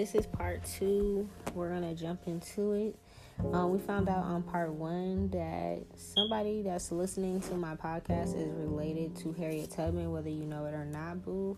[0.00, 1.28] this is part two.
[1.54, 2.96] We're gonna jump into it.
[3.52, 8.50] Um, we found out on part one that somebody that's listening to my podcast is
[8.54, 11.54] related to Harriet Tubman, whether you know it or not, boo.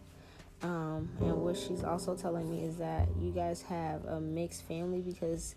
[0.64, 5.00] Um, and what she's also telling me is that you guys have a mixed family
[5.00, 5.55] because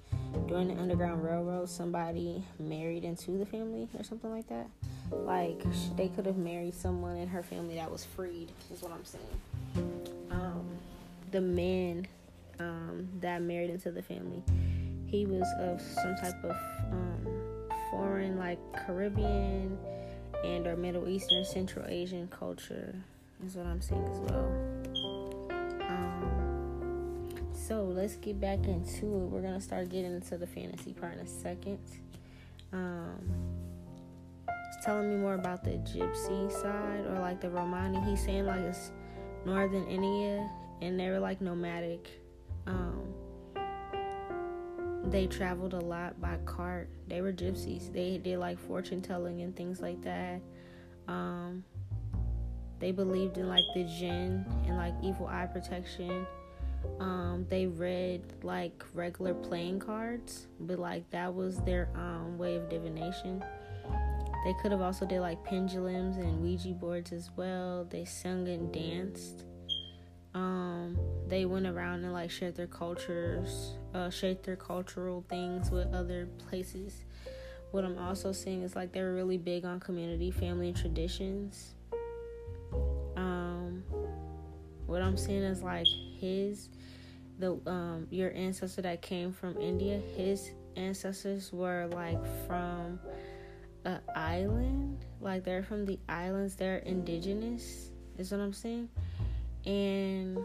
[0.48, 4.67] during the Underground Railroad, somebody married into the family or something like that.
[5.09, 5.63] Like
[5.95, 10.21] they could have married someone in her family that was freed, is what I'm saying.
[10.29, 10.65] Um,
[11.31, 12.07] the man
[12.59, 14.43] um, that married into the family,
[15.05, 16.55] he was of some type of
[16.91, 17.27] um,
[17.91, 19.77] foreign, like Caribbean
[20.43, 22.95] and or Middle Eastern, Central Asian culture,
[23.45, 24.51] is what I'm saying as well.
[25.81, 29.29] Um, so let's get back into it.
[29.29, 31.79] We're gonna start getting into the fantasy part in a second.
[32.73, 33.55] Um,
[34.85, 37.99] telling me more about the gypsy side or like the Romani.
[38.07, 38.91] He's saying like it's
[39.45, 40.47] northern India
[40.81, 42.07] and they were like nomadic.
[42.68, 43.13] Um,
[45.05, 46.90] they traveled a lot by cart.
[47.08, 47.91] They were gypsies.
[47.94, 50.41] They did like fortune telling and things like that.
[51.08, 51.63] Um,
[52.80, 56.26] they believed in like the jinn and like evil eye protection.
[56.99, 62.70] Um, they read like regular playing cards, but like that was their um, way of
[62.70, 63.43] divination.
[64.44, 67.86] They could have also did like pendulums and Ouija boards as well.
[67.90, 69.46] They sung and danced.
[70.35, 70.97] Um,
[71.29, 76.28] they went around and like shared their cultures, uh, shared their cultural things with other
[76.50, 77.05] places.
[77.72, 81.73] What I'm also seeing is like they were really big on community, family, and traditions.
[83.16, 83.81] Um,
[84.85, 85.88] what I'm seeing is like
[86.19, 86.69] his,
[87.39, 90.01] the um, your ancestor that came from India.
[90.17, 93.00] His ancestors were like from
[93.85, 96.56] an island, like they're from the islands.
[96.56, 97.90] They're indigenous.
[98.18, 98.90] Is what I'm saying
[99.66, 100.38] and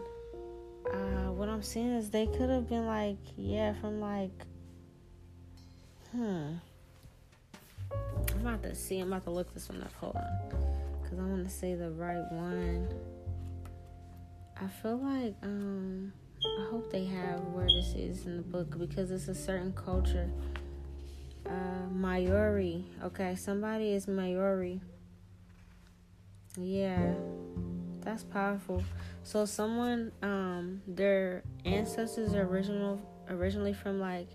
[0.91, 4.31] uh, what I'm seeing is they could have been like, yeah, from like,
[6.11, 6.53] hmm.
[8.33, 8.99] I'm about to see.
[8.99, 9.93] I'm about to look this one up.
[9.99, 12.87] Hold on, because I want to say the right one.
[14.59, 19.11] I feel like um, I hope they have where this is in the book because
[19.11, 20.29] it's a certain culture.
[21.45, 22.85] Uh, Maori.
[23.03, 24.79] Okay, somebody is Maori.
[26.57, 27.13] Yeah,
[28.01, 28.83] that's powerful.
[29.23, 34.27] So someone, um, their ancestors are original originally from like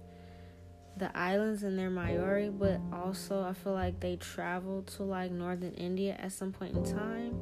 [0.97, 5.75] the islands and they're Maori, but also I feel like they traveled to like northern
[5.75, 7.39] India at some point in time,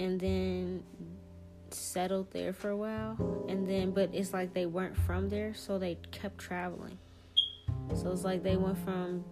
[0.00, 0.82] and then
[1.70, 5.78] settled there for a while, and then but it's like they weren't from there, so
[5.78, 6.98] they kept traveling.
[7.94, 9.24] So it's like they went from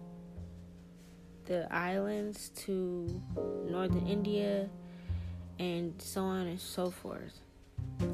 [1.45, 3.21] the islands to
[3.67, 4.69] northern India
[5.61, 7.39] and so on and so forth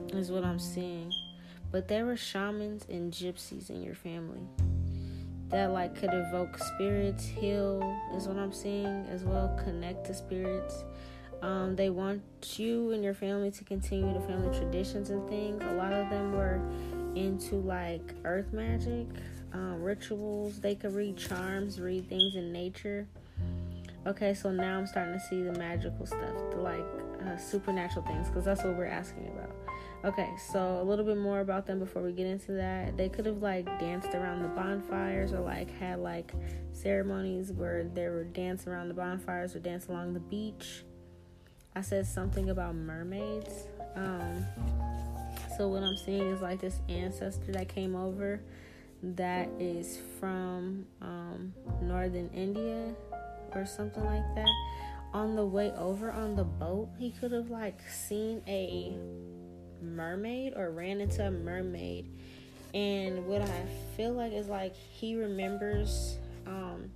[0.09, 1.13] is what I'm seeing.
[1.71, 4.41] But there were shamans and gypsies in your family
[5.49, 10.83] that like could evoke spirits, heal is what I'm seeing as well, connect to spirits.
[11.41, 12.21] Um, they want
[12.57, 15.63] you and your family to continue the family traditions and things.
[15.63, 16.59] A lot of them were
[17.15, 19.07] into like earth magic,
[19.53, 20.59] um, rituals.
[20.59, 23.07] They could read charms, read things in nature.
[24.05, 28.28] Okay, so now I'm starting to see the magical stuff, the like uh, supernatural things,
[28.28, 29.55] because that's what we're asking about.
[30.05, 32.95] Okay, so a little bit more about them before we get into that.
[32.95, 36.31] They could have like danced around the bonfires or like had like
[36.72, 40.83] ceremonies where they were dance around the bonfires or dance along the beach.
[41.75, 43.67] I said something about mermaids.
[43.95, 44.45] Um,
[45.57, 48.39] so what I'm seeing is like this ancestor that came over
[49.01, 52.94] that is from um, northern India
[53.53, 54.50] or something like that.
[55.13, 58.98] On the way over on the boat, he could have like seen a
[59.81, 62.09] mermaid or ran into a mermaid.
[62.74, 63.65] And what I
[63.95, 66.92] feel like is like he remembers um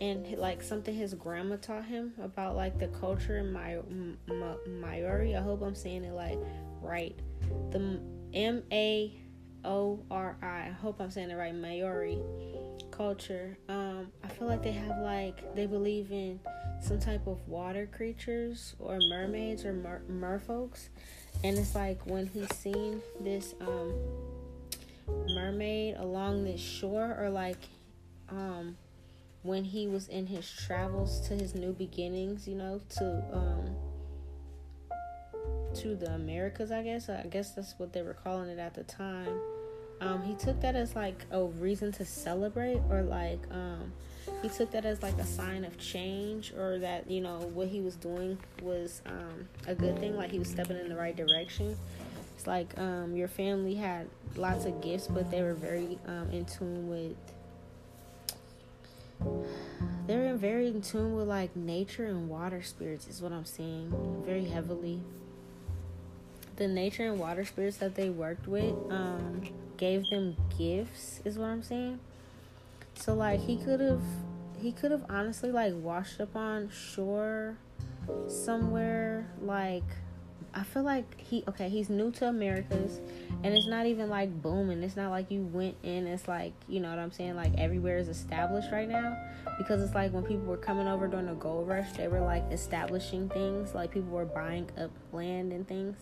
[0.00, 3.78] and like something his grandma taught him about like the culture in my
[4.66, 5.36] Maori.
[5.36, 6.38] I hope I'm saying it like
[6.82, 7.18] right.
[7.70, 8.00] The
[8.32, 9.12] M A
[9.64, 10.68] O R I.
[10.68, 11.54] I hope I'm saying it right.
[11.54, 12.18] Maori
[12.90, 13.56] culture.
[13.68, 16.40] Um, I feel like they have like they believe in
[16.80, 20.88] some type of water creatures or mermaids or mer- merfolks,
[21.42, 23.92] and it's like when he's seen this um
[25.34, 27.58] mermaid along this shore or like
[28.30, 28.76] um
[29.42, 33.74] when he was in his travels to his new beginnings, you know, to um
[35.74, 37.08] to the Americas, I guess.
[37.08, 39.40] I guess that's what they were calling it at the time
[40.00, 43.92] um, he took that as like a reason to celebrate or like um,
[44.42, 47.80] he took that as like a sign of change or that you know what he
[47.80, 51.76] was doing was um, a good thing like he was stepping in the right direction
[52.34, 56.44] it's Like um, your family had lots of gifts, but they were very um, in
[56.44, 57.16] tune with.
[60.06, 64.44] They're very in tune with like nature and water spirits, is what I'm seeing very
[64.44, 65.00] heavily.
[66.56, 69.42] The nature and water spirits that they worked with um,
[69.76, 71.98] gave them gifts, is what I'm saying.
[72.94, 74.02] So like he could have,
[74.58, 77.58] he could have honestly like washed up on shore
[78.28, 79.84] somewhere like
[80.56, 83.00] I feel like he okay, he's new to Americas
[83.42, 84.82] and it's not even like booming.
[84.84, 87.98] It's not like you went in, it's like, you know what I'm saying, like everywhere
[87.98, 89.16] is established right now.
[89.58, 92.44] Because it's like when people were coming over during the gold rush, they were like
[92.52, 95.96] establishing things, like people were buying up land and things.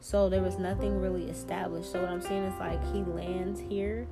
[0.00, 1.92] So there was nothing really established.
[1.92, 4.08] So what I'm saying is like he lands here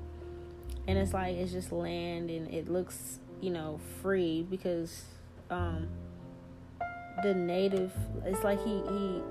[0.87, 5.05] and it's like it's just land and it looks, you know, free because
[5.51, 5.89] um
[7.23, 7.93] the native
[8.25, 9.23] it's like he he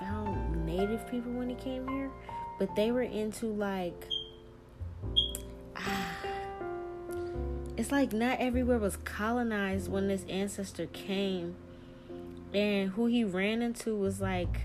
[0.00, 2.10] found native people when he came here,
[2.58, 4.04] but they were into like
[5.76, 6.16] ah,
[7.76, 11.56] it's like not everywhere was colonized when this ancestor came.
[12.54, 14.62] And who he ran into was like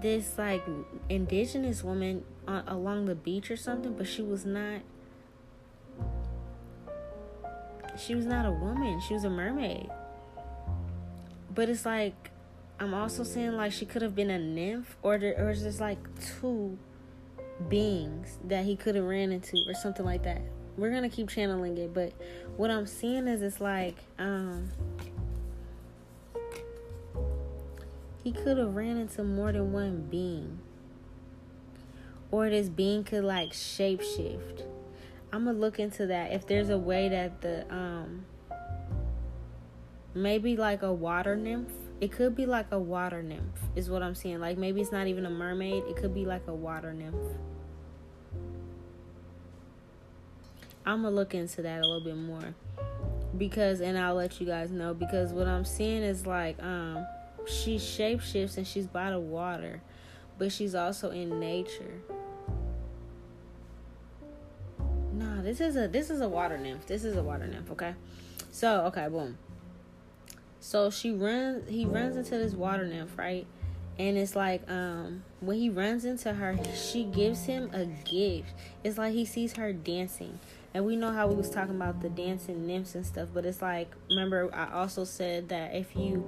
[0.00, 0.62] this like
[1.08, 4.80] indigenous woman on, along the beach or something, but she was not
[7.98, 9.00] she was not a woman.
[9.00, 9.90] She was a mermaid.
[11.54, 12.30] But it's like
[12.78, 15.98] I'm also saying like she could have been a nymph or there, or just like
[16.38, 16.78] two
[17.68, 20.40] beings that he could have ran into or something like that.
[20.76, 22.12] We're gonna keep channeling it, but
[22.56, 24.70] what I'm seeing is it's like um
[28.22, 30.58] he could have ran into more than one being.
[32.30, 34.62] Or this being could like shapeshift.
[35.32, 38.24] I'm gonna look into that if there's a way that the um
[40.14, 41.72] maybe like a water nymph.
[42.00, 44.40] It could be like a water nymph, is what I'm seeing.
[44.40, 47.14] Like maybe it's not even a mermaid, it could be like a water nymph.
[50.86, 52.54] I'm gonna look into that a little bit more
[53.36, 57.06] because, and I'll let you guys know because what I'm seeing is like, um,
[57.46, 59.82] she shapeshifts and she's by the water,
[60.38, 62.00] but she's also in nature.
[65.50, 66.86] This is a this is a water nymph.
[66.86, 67.72] This is a water nymph.
[67.72, 67.94] Okay,
[68.52, 69.36] so okay, boom.
[70.60, 73.46] So she runs he runs into this water nymph, right?
[73.98, 78.54] And it's like um when he runs into her, she gives him a gift.
[78.84, 80.38] It's like he sees her dancing.
[80.72, 83.60] And we know how we was talking about the dancing nymphs and stuff, but it's
[83.60, 86.24] like remember I also said that if you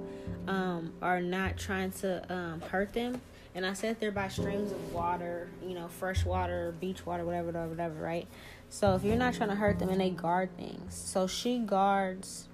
[0.49, 3.21] um are not trying to um hurt them,
[3.55, 7.47] and I said they're by streams of water, you know, fresh water, beach water, whatever,
[7.47, 8.27] whatever, whatever, right?
[8.73, 10.95] So if you're not trying to hurt them and they guard things.
[10.95, 12.47] So she guards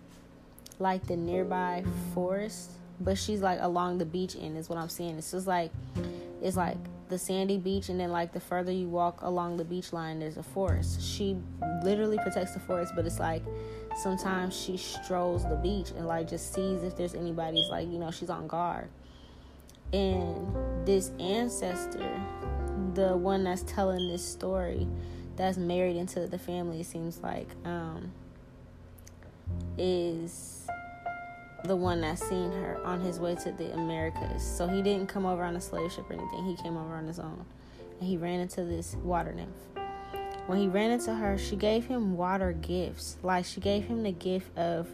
[0.77, 5.17] like the nearby forest, but she's like along the beach end is what I'm seeing.
[5.17, 5.71] It's just like
[6.41, 6.75] it's like
[7.07, 10.35] the sandy beach and then like the further you walk along the beach line there's
[10.35, 11.01] a forest.
[11.01, 11.37] She
[11.85, 13.41] literally protects the forest, but it's like
[14.03, 18.11] sometimes she strolls the beach and like just sees if there's anybody's like, you know,
[18.11, 18.89] she's on guard.
[19.93, 22.21] And this ancestor,
[22.93, 24.85] the one that's telling this story,
[25.39, 28.11] that's married into the family, it seems like, um,
[29.77, 30.67] is
[31.63, 34.43] the one that seen her on his way to the Americas.
[34.43, 36.45] So he didn't come over on a slave ship or anything.
[36.45, 37.45] He came over on his own.
[37.99, 39.49] And he ran into this water nymph.
[40.47, 43.17] When he ran into her, she gave him water gifts.
[43.23, 44.87] Like she gave him the gift of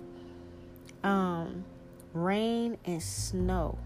[1.04, 1.66] um
[2.14, 3.78] rain and snow.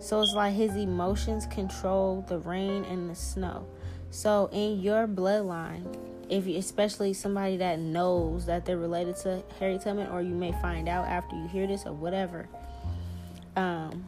[0.00, 3.66] So it's like his emotions control the rain and the snow.
[4.10, 5.96] So in your bloodline,
[6.28, 10.52] if you, especially somebody that knows that they're related to Harriet Tubman, or you may
[10.60, 12.48] find out after you hear this or whatever,
[13.56, 14.06] um,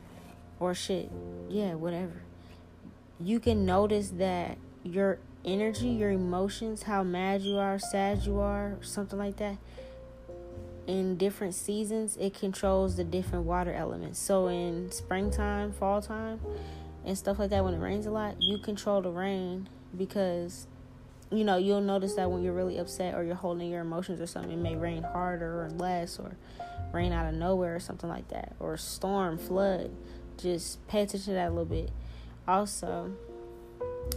[0.58, 1.10] or shit,
[1.48, 2.22] yeah, whatever.
[3.18, 8.76] You can notice that your energy, your emotions, how mad you are, sad you are,
[8.82, 9.56] something like that.
[10.86, 14.18] In different seasons, it controls the different water elements.
[14.18, 16.40] So in springtime, fall time,
[17.04, 20.66] and stuff like that, when it rains a lot, you control the rain because
[21.32, 24.26] you know, you'll notice that when you're really upset or you're holding your emotions or
[24.26, 26.32] something, it may rain harder or less or
[26.92, 28.54] rain out of nowhere or something like that.
[28.58, 29.90] Or storm, flood.
[30.38, 31.90] Just pay attention to that a little bit.
[32.48, 33.12] Also,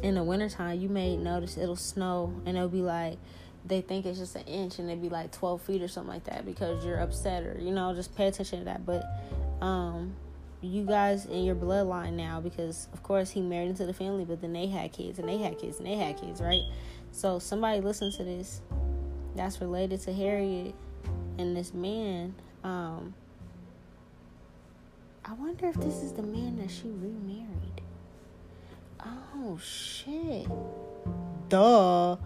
[0.02, 3.20] in the wintertime, you may notice it'll snow and it'll be like,
[3.66, 6.24] they think it's just an inch and it'd be like 12 feet or something like
[6.26, 8.86] that because you're upset or, you know, just pay attention to that.
[8.86, 9.06] But,
[9.62, 10.16] um,
[10.64, 14.42] you guys in your bloodline now because of course he married into the family but
[14.42, 16.64] then they had kids and they had kids and they had kids right
[17.12, 18.62] so somebody listen to this
[19.36, 20.76] that's related to Harriet
[21.38, 22.36] and this man.
[22.64, 23.14] Um,
[25.26, 27.82] I wonder if this is the man that she remarried.
[29.00, 30.48] Oh shit.
[31.50, 32.18] Duh.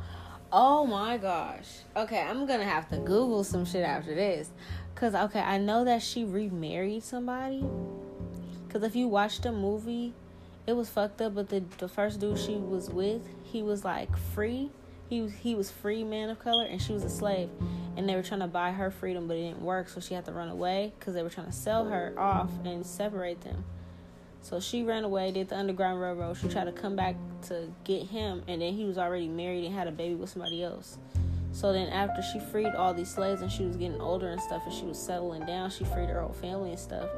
[0.51, 1.67] Oh my gosh.
[1.95, 4.49] Okay, I'm gonna have to Google some shit after this.
[4.95, 7.63] Cause okay, I know that she remarried somebody.
[8.69, 10.13] Cause if you watch the movie,
[10.65, 11.35] it was fucked up.
[11.35, 14.69] But the the first dude she was with, he was like free.
[15.09, 17.49] He was he was free man of color, and she was a slave.
[17.95, 19.89] And they were trying to buy her freedom, but it didn't work.
[19.89, 22.85] So she had to run away because they were trying to sell her off and
[22.85, 23.63] separate them.
[24.41, 26.37] So she ran away, did the Underground Railroad.
[26.37, 27.15] She tried to come back
[27.47, 30.63] to get him, and then he was already married and had a baby with somebody
[30.63, 30.97] else.
[31.51, 34.61] So then, after she freed all these slaves and she was getting older and stuff,
[34.65, 37.09] and she was settling down, she freed her whole family and stuff.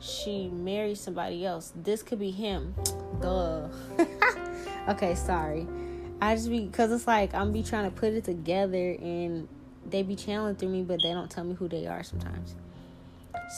[0.00, 1.72] She married somebody else.
[1.74, 2.74] This could be him.
[3.20, 3.68] Duh.
[4.88, 5.66] okay, sorry.
[6.20, 9.48] I just be because it's like I'm be trying to put it together and
[9.88, 12.54] they be channeling through me, but they don't tell me who they are sometimes.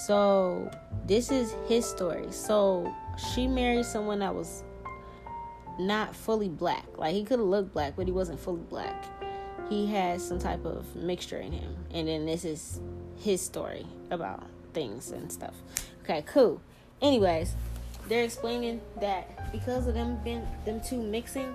[0.06, 0.70] So
[1.06, 2.26] this is his story.
[2.30, 2.92] So
[3.32, 4.62] she married someone that was
[5.78, 6.86] not fully black.
[6.96, 9.04] Like he could have looked black, but he wasn't fully black.
[9.68, 11.76] He had some type of mixture in him.
[11.92, 12.80] And then this is
[13.16, 15.54] his story about things and stuff.
[16.08, 16.62] Okay, cool.
[17.02, 17.54] Anyways,
[18.08, 21.54] they're explaining that because of them being them two mixing,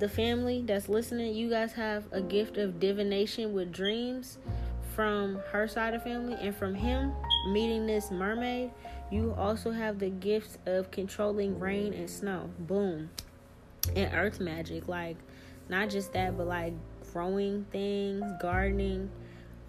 [0.00, 4.38] the family that's listening, you guys have a gift of divination with dreams
[4.96, 7.12] from her side of family and from him
[7.46, 8.72] meeting this mermaid,
[9.08, 12.50] you also have the gifts of controlling rain and snow.
[12.58, 13.08] Boom.
[13.94, 14.88] And earth magic.
[14.88, 15.16] Like,
[15.68, 16.72] not just that, but like
[17.12, 19.10] growing things, gardening.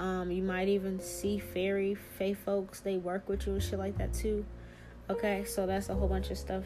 [0.01, 3.97] Um, you might even see fairy, fae folks, they work with you and shit like
[3.99, 4.43] that too.
[5.11, 6.63] Okay, so that's a whole bunch of stuff.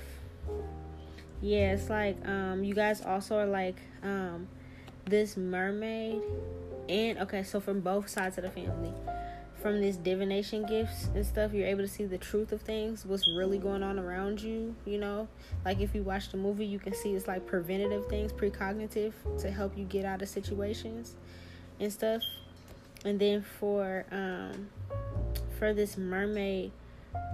[1.42, 4.48] Yeah, it's like um you guys also are like um
[5.06, 6.22] this mermaid
[6.88, 8.94] and okay, so from both sides of the family
[9.62, 13.28] from this divination gifts and stuff, you're able to see the truth of things, what's
[13.36, 15.28] really going on around you, you know?
[15.66, 19.50] Like if you watch the movie, you can see it's like preventative things, precognitive to
[19.50, 21.16] help you get out of situations
[21.80, 22.22] and stuff.
[23.06, 24.70] And then for um
[25.58, 26.72] for this mermaid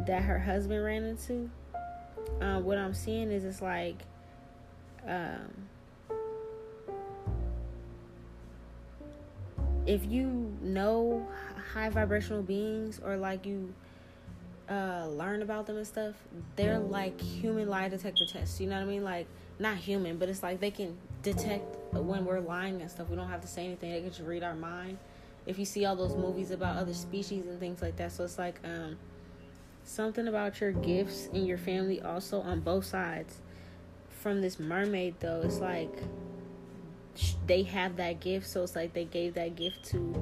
[0.05, 1.49] that her husband ran into,
[2.39, 4.03] uh, what I'm seeing is it's like
[5.07, 5.69] um
[9.85, 11.27] if you know
[11.73, 13.73] high vibrational beings or like you
[14.69, 16.15] uh, learn about them and stuff,
[16.55, 18.61] they're like human lie detector tests.
[18.61, 19.03] You know what I mean?
[19.03, 19.27] Like
[19.59, 23.09] not human, but it's like they can detect when we're lying and stuff.
[23.09, 23.91] We don't have to say anything.
[23.91, 24.97] They can just read our mind.
[25.45, 28.37] If you see all those movies about other species and things like that, so it's
[28.37, 28.97] like um,
[29.83, 33.39] something about your gifts and your family also on both sides.
[34.09, 35.91] From this mermaid though, it's like
[37.47, 40.13] they have that gift, so it's like they gave that gift to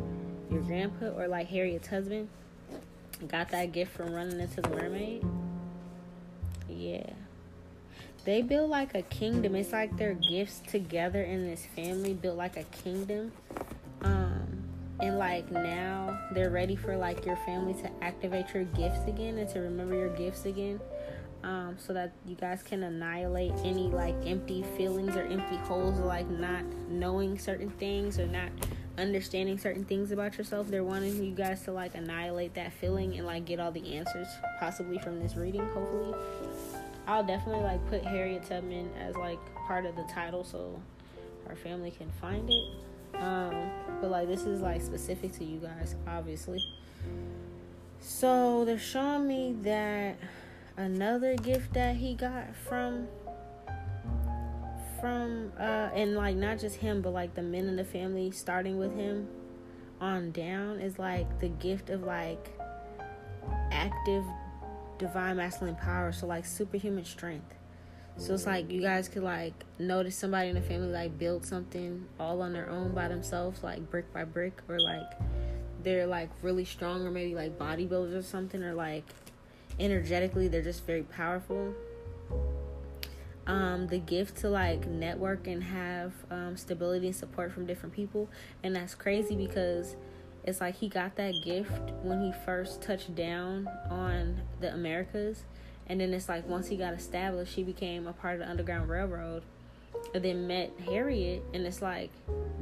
[0.49, 2.29] your grandpa or like Harriet's husband
[3.27, 5.25] got that gift from running into the mermaid.
[6.69, 7.09] Yeah.
[8.25, 9.55] They build like a kingdom.
[9.55, 13.31] It's like their gifts together in this family built like a kingdom.
[14.99, 19.49] And like now they're ready for like your family to activate your gifts again and
[19.49, 20.79] to remember your gifts again.
[21.41, 26.03] Um, so that you guys can annihilate any like empty feelings or empty holes or
[26.03, 28.49] like not knowing certain things or not
[28.97, 30.67] understanding certain things about yourself.
[30.67, 34.27] They're wanting you guys to like annihilate that feeling and like get all the answers
[34.59, 36.13] possibly from this reading, hopefully.
[37.07, 40.79] I'll definitely like put Harriet Tubman as like part of the title so
[41.47, 42.65] our family can find it.
[43.15, 43.69] Um,
[44.01, 46.63] but like this is like specific to you guys, obviously.
[47.99, 50.17] So they're showing me that
[50.77, 53.07] another gift that he got from
[54.99, 58.77] from uh and like not just him but like the men in the family starting
[58.77, 59.27] with him
[60.01, 62.49] on down is like the gift of like
[63.71, 64.23] active
[64.97, 67.55] divine masculine power so like superhuman strength
[68.19, 72.05] so it's like you guys could like notice somebody in the family like build something
[72.19, 75.11] all on their own by themselves like brick by brick or like
[75.83, 79.05] they're like really strong or maybe like bodybuilders or something or like
[79.79, 81.73] energetically they're just very powerful
[83.49, 88.29] um, the gift to like network and have um, stability and support from different people.
[88.63, 89.95] And that's crazy because
[90.43, 95.45] it's like he got that gift when he first touched down on the Americas.
[95.89, 98.89] And then it's like once he got established, he became a part of the Underground
[98.89, 99.41] Railroad.
[100.13, 102.11] And then met Harriet, and it's like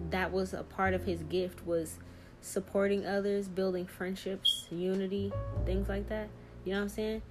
[0.10, 1.98] that was a part of his gift was
[2.42, 5.32] supporting others, building friendships, unity,
[5.66, 6.30] things like that.
[6.64, 7.22] You know what I'm saying?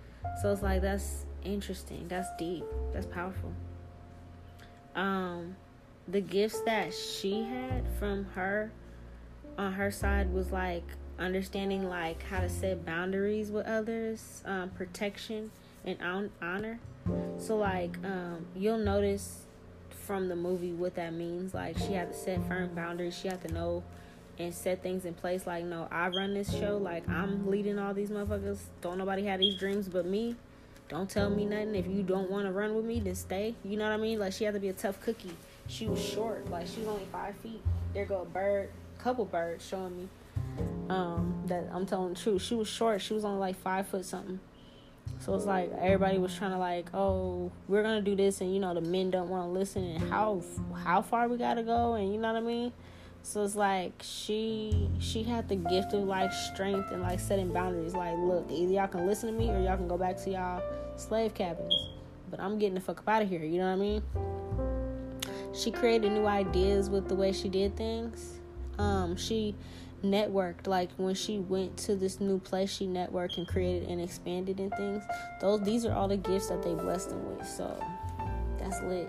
[0.43, 2.07] So it's like that's interesting.
[2.09, 2.65] That's deep.
[2.93, 3.53] That's powerful.
[4.95, 5.57] Um,
[6.07, 8.71] the gifts that she had from her
[9.59, 10.85] on her side was like
[11.19, 15.51] understanding like how to set boundaries with others, um, protection
[15.87, 16.81] and on- honor.
[17.39, 19.45] So like um, you'll notice
[19.91, 21.55] from the movie what that means.
[21.55, 23.17] Like she had to set firm boundaries.
[23.17, 23.83] She had to know
[24.39, 25.47] and set things in place.
[25.47, 26.77] Like no, I run this show.
[26.77, 28.59] Like I'm leading all these motherfuckers.
[28.81, 30.37] Don't nobody have these dreams but me.
[30.89, 31.75] Don't tell me nothing.
[31.75, 33.55] If you don't want to run with me, then stay.
[33.65, 34.19] You know what I mean?
[34.19, 35.33] Like she had to be a tough cookie.
[35.69, 36.49] She was short.
[36.51, 37.61] Like she was only five feet.
[37.93, 40.09] There go a bird, couple birds showing me
[40.89, 42.43] um, that I'm telling the truth.
[42.43, 43.01] She was short.
[43.03, 44.39] She was only like five foot something.
[45.19, 48.61] So it's like everybody was trying to like, oh, we're gonna do this, and you
[48.61, 50.43] know the men don't want to listen, and how
[50.85, 52.73] how far we gotta go, and you know what I mean.
[53.23, 57.95] So it's like she she had the gift of like strength and like setting boundaries.
[57.95, 60.63] Like, look, either y'all can listen to me or y'all can go back to y'all
[60.97, 61.75] slave cabins.
[62.31, 63.43] But I'm getting the fuck up out of here.
[63.43, 64.03] You know what I mean?
[65.53, 68.39] She created new ideas with the way she did things.
[68.79, 69.55] Um, she
[70.11, 70.67] networked.
[70.67, 74.71] Like when she went to this new place she networked and created and expanded in
[74.71, 75.03] things.
[75.41, 77.47] Those these are all the gifts that they blessed them with.
[77.47, 77.79] So
[78.59, 79.09] that's lit.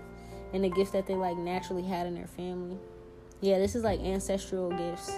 [0.54, 2.78] And the gifts that they like naturally had in their family.
[3.42, 5.12] Yeah this is like ancestral gifts.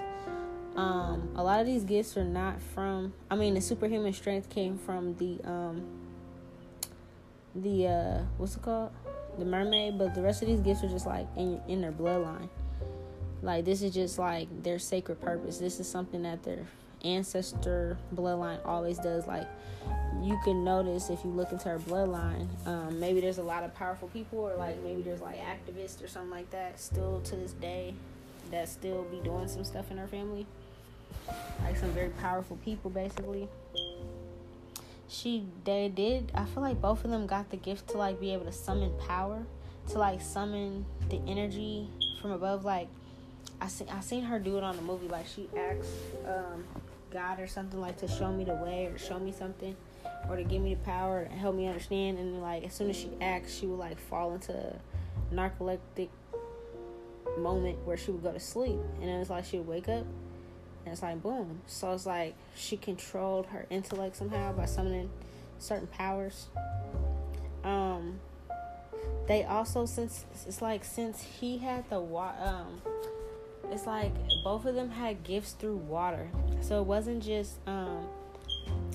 [0.75, 4.77] Um a lot of these gifts are not from i mean the superhuman strength came
[4.77, 5.83] from the um
[7.55, 8.91] the uh what's it called?
[9.38, 9.98] The mermaid.
[9.98, 12.50] But the rest of these gifts are just like in in their bloodline
[13.41, 15.58] like this is just like their sacred purpose.
[15.58, 16.65] This is something that their
[17.03, 19.27] ancestor bloodline always does.
[19.27, 19.48] Like
[20.22, 23.74] you can notice if you look into her bloodline, um, maybe there's a lot of
[23.74, 27.53] powerful people, or like maybe there's like activists or something like that still to this
[27.53, 27.93] day
[28.51, 30.46] that still be doing some stuff in her family.
[31.63, 33.48] Like some very powerful people, basically.
[35.08, 36.31] She they did.
[36.36, 38.91] I feel like both of them got the gift to like be able to summon
[39.08, 39.43] power,
[39.89, 41.89] to like summon the energy
[42.21, 42.65] from above.
[42.65, 42.88] Like
[43.62, 45.08] I see I seen her do it on the movie.
[45.08, 45.89] Like she asked
[46.26, 46.63] um,
[47.12, 49.76] God or something like to show me the way or show me something
[50.30, 52.17] or to give me the power to help me understand.
[52.19, 56.10] And like as soon as she asked, she would like fall into a narcoleptic
[57.38, 60.06] moment where she would go to sleep, and it was like she would wake up.
[60.86, 61.62] And it's like boom.
[61.67, 65.10] So it's like she controlled her intellect somehow by summoning
[65.58, 66.48] certain powers.
[67.63, 68.19] Um,
[69.28, 72.82] they also since it's like since he had the um
[73.71, 74.12] it's like
[74.43, 76.29] both of them had gifts through water.
[76.62, 78.08] So it wasn't just um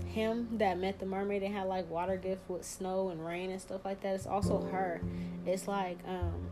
[0.06, 3.60] him that met the mermaid and had like water gifts with snow and rain and
[3.60, 4.14] stuff like that.
[4.14, 5.00] It's also her.
[5.46, 6.50] It's like um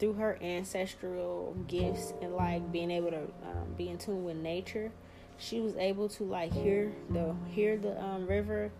[0.00, 4.90] through her ancestral gifts and like being able to um, be in tune with nature,
[5.38, 8.72] she was able to like hear the hear the um, river.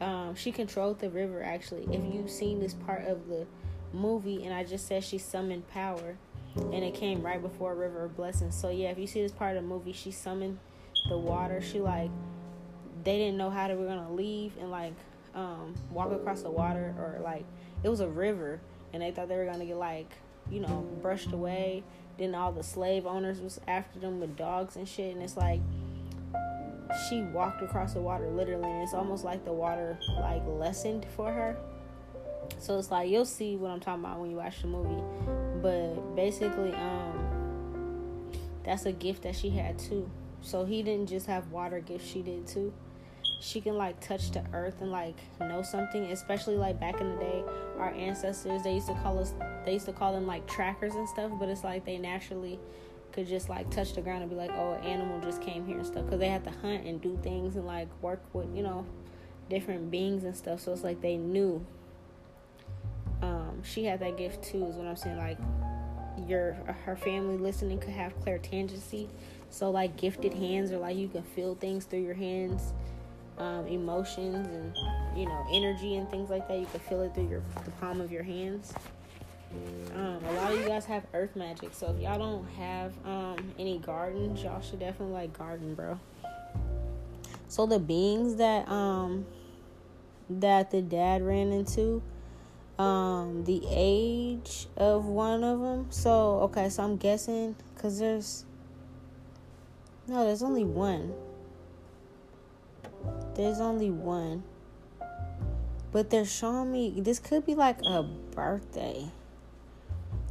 [0.00, 1.84] Um, she controlled the river actually.
[1.94, 3.46] If you've seen this part of the
[3.92, 6.16] movie, and I just said she summoned power
[6.56, 8.54] and it came right before River of Blessings.
[8.54, 10.58] So yeah, if you see this part of the movie, she summoned
[11.08, 11.60] the water.
[11.60, 12.10] She like
[13.04, 14.94] they didn't know how they were gonna leave and like
[15.34, 17.44] um, walk across the water or like
[17.82, 18.60] it was a river
[18.92, 20.10] and they thought they were gonna get like
[20.50, 21.82] you know brushed away.
[22.18, 25.60] Then all the slave owners was after them with dogs and shit, and it's like
[27.08, 31.30] she walked across the water literally, and it's almost like the water like lessened for
[31.30, 31.56] her
[32.58, 35.02] so it's like you'll see what I'm talking about when you watch the movie.
[35.62, 38.30] But basically, um,
[38.64, 40.10] that's a gift that she had too.
[40.42, 42.72] So he didn't just have water gifts; she did too.
[43.40, 47.16] She can like touch the earth and like know something, especially like back in the
[47.16, 47.44] day,
[47.78, 51.08] our ancestors they used to call us they used to call them like trackers and
[51.08, 51.32] stuff.
[51.38, 52.58] But it's like they naturally
[53.12, 55.78] could just like touch the ground and be like, oh, an animal just came here
[55.78, 58.62] and stuff, because they had to hunt and do things and like work with you
[58.62, 58.86] know
[59.48, 60.60] different beings and stuff.
[60.60, 61.64] So it's like they knew
[63.66, 64.64] she had that gift too.
[64.66, 65.18] Is what I'm saying.
[65.18, 65.38] Like
[66.26, 69.08] your her family listening could have clairtangency.
[69.50, 72.72] So like gifted hands, or like you can feel things through your hands,
[73.38, 74.76] um, emotions and
[75.16, 76.58] you know energy and things like that.
[76.58, 78.72] You can feel it through your the palm of your hands.
[79.94, 83.36] Um, a lot of you guys have earth magic, so if y'all don't have um,
[83.58, 85.98] any gardens, y'all should definitely like garden, bro.
[87.48, 89.24] So the beings that um
[90.28, 92.02] that the dad ran into,
[92.78, 95.86] um the age of one of them.
[95.90, 98.44] So, okay, so I'm guessing cuz there's
[100.08, 101.14] No, there's only one.
[103.34, 104.44] There's only one.
[105.92, 109.10] But they're showing me this could be like a birthday.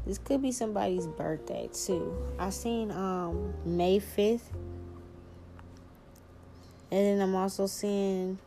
[0.06, 2.16] This could be somebody's birthday too.
[2.38, 4.54] I seen um May 5th.
[6.92, 8.38] And then I'm also seeing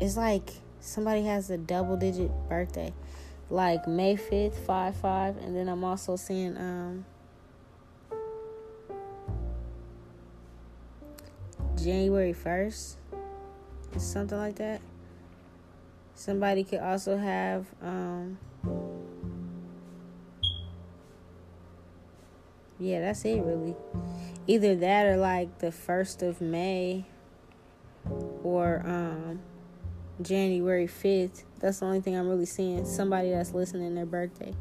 [0.00, 0.50] it's like
[0.86, 2.92] somebody has a double digit birthday
[3.50, 7.04] like may 5th 5 5 and then i'm also seeing um
[11.86, 12.96] January 1st.
[13.96, 14.80] Something like that.
[16.14, 18.38] Somebody could also have um
[22.78, 23.74] Yeah, that's it really.
[24.46, 27.06] Either that or like the 1st of May
[28.42, 29.40] or um
[30.20, 31.44] January 5th.
[31.60, 32.84] That's the only thing I'm really seeing.
[32.84, 34.54] Somebody that's listening their birthday.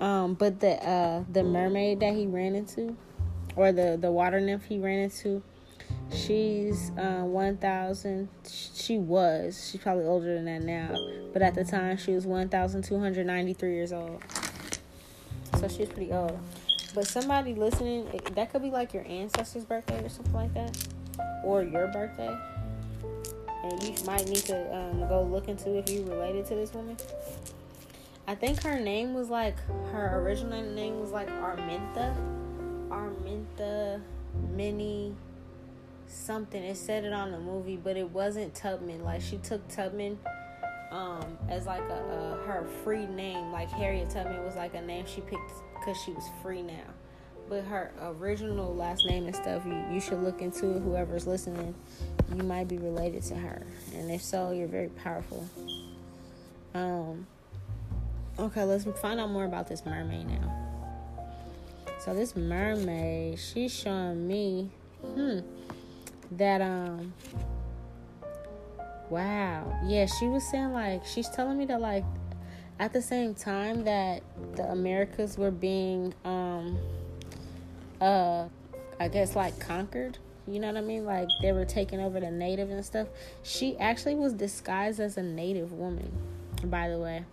[0.00, 2.96] Um, but the uh the mermaid that he ran into,
[3.54, 5.42] or the the water nymph he ran into,
[6.12, 8.28] she's uh, 1,000.
[8.74, 9.70] She was.
[9.70, 10.94] She's probably older than that now.
[11.32, 14.22] But at the time, she was 1,293 years old.
[15.60, 16.38] So she's pretty old.
[16.94, 20.76] But somebody listening, that could be like your ancestor's birthday or something like that,
[21.44, 22.36] or your birthday
[23.62, 26.96] and you might need to um, go look into if you related to this woman.
[28.26, 29.56] I think her name was like
[29.92, 32.14] her original name was like Arminta,
[32.88, 34.00] Arminta
[34.54, 35.14] Minnie
[36.06, 36.62] something.
[36.62, 39.02] It said it on the movie, but it wasn't Tubman.
[39.02, 40.18] Like she took Tubman
[40.90, 43.50] um, as like a, a her free name.
[43.50, 46.94] Like Harriet Tubman was like a name she picked because she was free now
[47.52, 50.80] but her original last name and stuff, you, you should look into it.
[50.80, 51.74] Whoever's listening,
[52.34, 53.62] you might be related to her.
[53.94, 55.46] And if so, you're very powerful.
[56.72, 57.26] Um,
[58.38, 60.50] okay, let's find out more about this mermaid now.
[61.98, 64.70] So this mermaid, she's showing me,
[65.04, 65.40] hmm,
[66.30, 67.12] that um,
[69.10, 72.04] wow, yeah, she was saying like she's telling me that like
[72.78, 74.22] at the same time that
[74.56, 76.78] the Americas were being um
[78.02, 78.48] uh
[78.98, 80.18] I guess like conquered.
[80.46, 81.04] You know what I mean?
[81.04, 83.06] Like they were taking over the native and stuff.
[83.42, 86.10] She actually was disguised as a native woman,
[86.64, 87.24] by the way.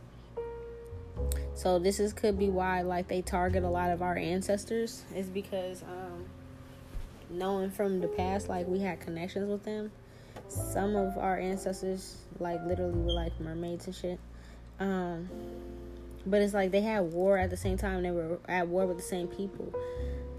[1.55, 5.27] So this is could be why like they target a lot of our ancestors is
[5.27, 6.25] because um
[7.29, 9.91] knowing from the past like we had connections with them.
[10.47, 14.19] Some of our ancestors like literally were like mermaids and shit.
[14.79, 15.29] Um
[16.25, 18.97] but it's like they had war at the same time they were at war with
[18.97, 19.73] the same people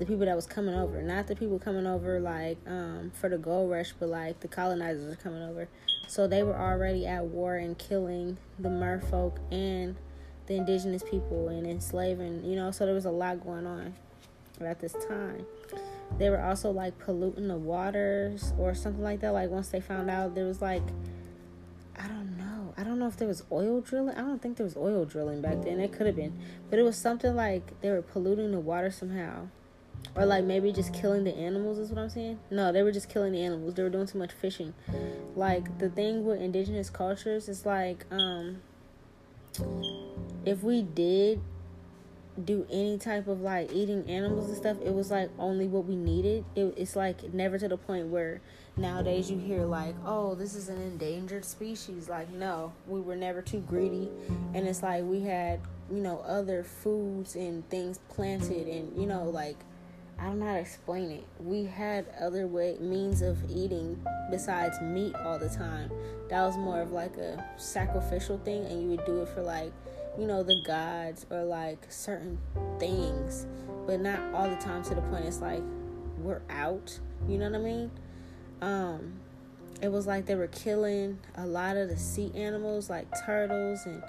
[0.01, 3.37] the people that was coming over, not the people coming over like um, for the
[3.37, 5.69] gold rush, but like the colonizers are coming over.
[6.09, 9.95] So they were already at war and killing the merfolk and
[10.47, 12.71] the indigenous people and enslaving, you know.
[12.71, 13.95] So there was a lot going on
[14.63, 15.45] at this time.
[16.17, 19.33] They were also like polluting the waters or something like that.
[19.33, 20.83] Like once they found out there was like
[22.03, 22.73] I don't know.
[22.79, 24.17] I don't know if there was oil drilling.
[24.17, 25.79] I don't think there was oil drilling back then.
[25.79, 26.41] It could have been.
[26.71, 29.49] But it was something like they were polluting the water somehow.
[30.17, 32.41] Or like maybe just killing the animals is what I'm saying.
[32.51, 33.75] No, they were just killing the animals.
[33.75, 34.75] They were doing too much fishing.
[35.37, 38.61] Like the thing with indigenous cultures is like um
[40.45, 41.41] if we did
[42.45, 45.97] do any type of like eating animals and stuff, it was like only what we
[45.97, 46.45] needed.
[46.55, 48.41] It, it's like never to the point where
[48.77, 52.09] nowadays you hear like, oh, this is an endangered species.
[52.09, 54.09] Like, no, we were never too greedy,
[54.55, 55.61] and it's like we had
[55.91, 59.57] you know other foods and things planted, and you know like
[60.20, 61.24] I don't know how to explain it.
[61.38, 65.90] We had other way means of eating besides meat all the time.
[66.28, 69.72] That was more of like a sacrificial thing, and you would do it for like,
[70.18, 72.38] you know, the gods or like certain
[72.78, 73.46] things,
[73.87, 75.62] but not all the time to the point it's like
[76.18, 76.98] we're out.
[77.26, 77.90] You know what I mean?
[78.61, 79.14] Um,
[79.80, 84.02] it was like they were killing a lot of the sea animals, like turtles and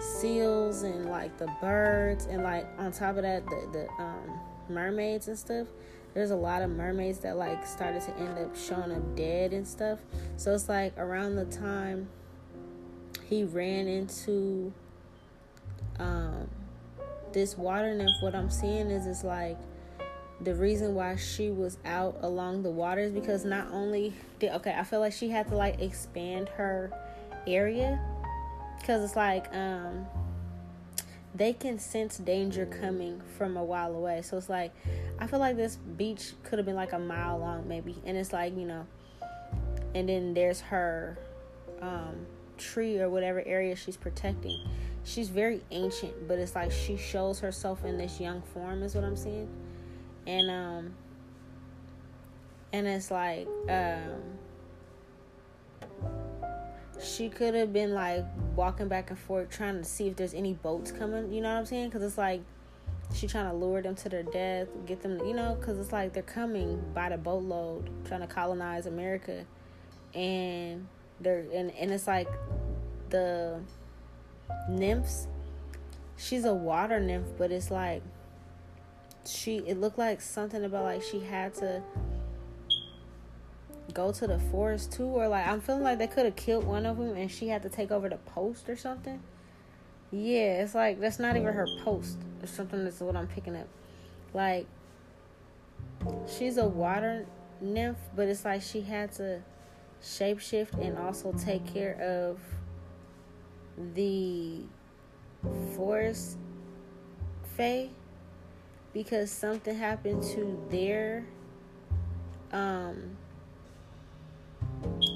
[0.00, 5.28] seals and like the birds, and like on top of that, the the um mermaids
[5.28, 5.66] and stuff
[6.14, 9.68] there's a lot of mermaids that like started to end up showing up dead and
[9.68, 9.98] stuff.
[10.38, 12.08] So it's like around the time
[13.28, 14.72] he ran into
[15.98, 16.48] um
[17.34, 19.58] this water nymph what i'm seeing is it's like
[20.40, 24.84] the reason why she was out along the waters because not only did okay i
[24.84, 26.92] feel like she had to like expand her
[27.46, 28.00] area.
[28.78, 30.06] Because it's like um
[31.36, 34.22] they can sense danger coming from a while away.
[34.22, 34.72] So it's like
[35.18, 37.96] I feel like this beach could have been like a mile long maybe.
[38.04, 38.86] And it's like, you know,
[39.94, 41.18] and then there's her
[41.80, 42.26] um,
[42.58, 44.60] tree or whatever area she's protecting.
[45.04, 49.04] She's very ancient, but it's like she shows herself in this young form is what
[49.04, 49.48] I'm seeing.
[50.26, 50.94] And um
[52.72, 54.20] and it's like um
[57.02, 60.54] she could have been like walking back and forth trying to see if there's any
[60.54, 61.32] boats coming.
[61.32, 61.88] You know what I'm saying?
[61.88, 62.42] Because it's like
[63.14, 66.12] she trying to lure them to their death, get them, you know, because it's like
[66.12, 69.44] they're coming by the boatload trying to colonize America,
[70.14, 70.86] and
[71.20, 72.28] they're and and it's like
[73.10, 73.60] the
[74.68, 75.28] nymphs.
[76.16, 78.02] She's a water nymph, but it's like
[79.26, 79.58] she.
[79.58, 81.82] It looked like something about like she had to
[83.96, 86.84] go to the forest too, or like I'm feeling like they could have killed one
[86.84, 89.22] of them and she had to take over the post or something.
[90.12, 92.84] Yeah, it's like that's not even her post or something.
[92.84, 93.68] That's what I'm picking up.
[94.34, 94.66] Like
[96.28, 97.26] she's a water
[97.62, 99.42] nymph, but it's like she had to
[100.02, 102.38] shapeshift and also take care of
[103.94, 104.60] the
[105.74, 106.36] forest
[107.56, 107.88] fae
[108.92, 111.26] because something happened to their
[112.52, 113.16] um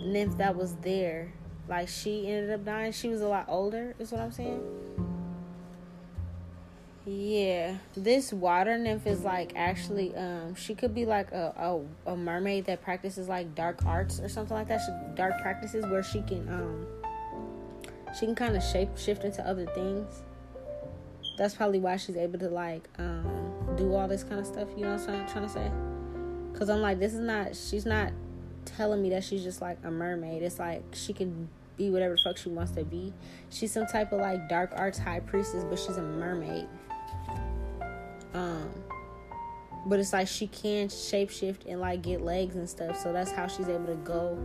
[0.03, 1.33] nymph that was there.
[1.69, 2.93] Like she ended up dying.
[2.93, 4.63] She was a lot older, is what I'm saying.
[7.07, 12.17] Yeah, this water nymph is like actually um she could be like a, a, a
[12.17, 14.81] mermaid that practices like dark arts or something like that.
[14.81, 16.87] She, dark practices where she can um
[18.19, 20.23] she can kind of shape shift into other things.
[21.39, 24.69] That's probably why she's able to like um do all this kind of stuff.
[24.77, 25.71] You know what I'm trying to say?
[26.53, 28.13] Cause I'm like this is not she's not
[28.77, 30.43] telling me that she's just like a mermaid.
[30.43, 33.13] It's like she can be whatever fuck she wants to be.
[33.51, 36.69] She's some type of like dark arts high priestess, but she's a mermaid.
[38.35, 38.71] Um,
[39.87, 43.01] but it's like she can shapeshift and like get legs and stuff.
[43.01, 44.39] So that's how she's able to go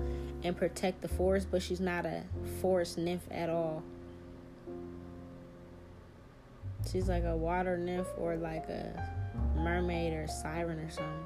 [0.43, 1.47] and protect the forest.
[1.51, 2.23] But she's not a
[2.61, 3.83] forest nymph at all.
[6.91, 9.11] She's like a water nymph or like a
[9.57, 11.25] mermaid or siren or something.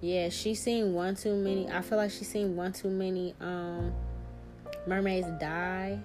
[0.00, 1.68] Yeah, she's seen one too many.
[1.68, 3.92] I feel like she's seen one too many um
[4.86, 5.98] mermaids die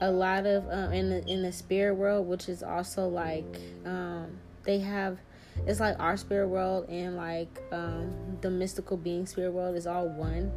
[0.00, 4.38] a lot of um, in the in the spirit world, which is also like um,
[4.64, 5.18] they have
[5.66, 10.08] it's like our spirit world and like um, the mystical being spirit world is all
[10.08, 10.52] one.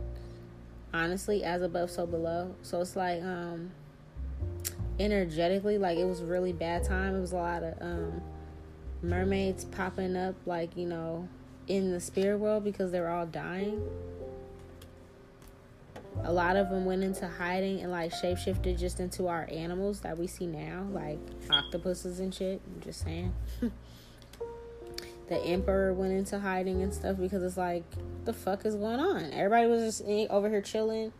[0.93, 2.53] Honestly, as above, so below.
[2.63, 3.71] So it's like um,
[4.99, 7.15] energetically, like it was really bad time.
[7.15, 8.21] It was a lot of um,
[9.01, 11.27] mermaids popping up, like you know,
[11.71, 13.81] in the spirit world because they're all dying
[16.23, 20.17] a lot of them went into hiding and like shapeshifted just into our animals that
[20.17, 22.61] we see now, like octopuses and shit.
[22.65, 23.33] I'm just saying.
[25.29, 27.83] the emperor went into hiding and stuff because it's like,
[28.25, 29.31] the fuck is going on?
[29.31, 31.11] Everybody was just over here chilling.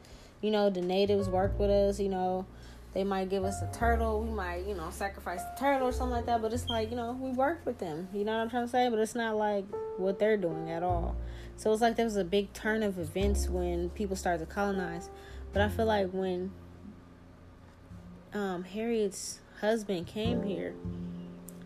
[0.42, 2.00] You know, the natives worked with us.
[2.00, 2.46] You know,
[2.94, 4.22] they might give us a turtle.
[4.22, 6.42] We might, you know, sacrifice the turtle or something like that.
[6.42, 8.10] But it's like, you know, we work with them.
[8.14, 8.90] You know what I'm trying to say?
[8.90, 9.66] But it's not like
[9.98, 11.16] what they're doing at all.
[11.56, 15.10] So it's like there was a big turn of events when people started to colonize.
[15.54, 16.52] But I feel like when
[18.34, 20.76] um, Harriet's husband came here,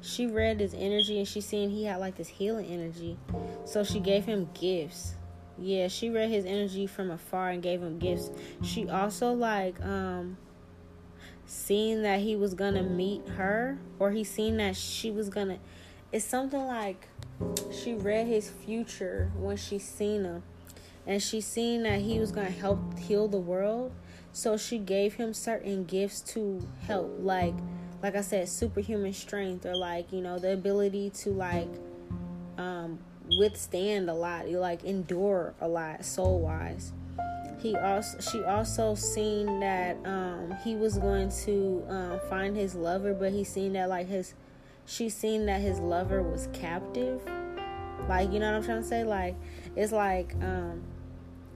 [0.01, 3.17] she read his energy and she seen he had like this healing energy.
[3.65, 5.15] So she gave him gifts.
[5.57, 8.29] Yeah, she read his energy from afar and gave him gifts.
[8.61, 10.37] She also like um
[11.45, 15.57] seen that he was gonna meet her or he seen that she was gonna
[16.11, 17.07] it's something like
[17.71, 20.43] she read his future when she seen him
[21.05, 23.91] and she seen that he was to help heal the world
[24.31, 27.53] so she gave him certain gifts to help like
[28.01, 31.69] like i said superhuman strength or like you know the ability to like
[32.57, 32.99] um
[33.39, 36.91] withstand a lot you like endure a lot soul wise
[37.65, 43.13] he also she also seen that um he was going to um, find his lover
[43.13, 44.35] but he seen that like his
[44.85, 47.21] she seen that his lover was captive.
[48.07, 49.03] Like, you know what I'm trying to say?
[49.03, 49.35] Like,
[49.75, 50.83] it's like um,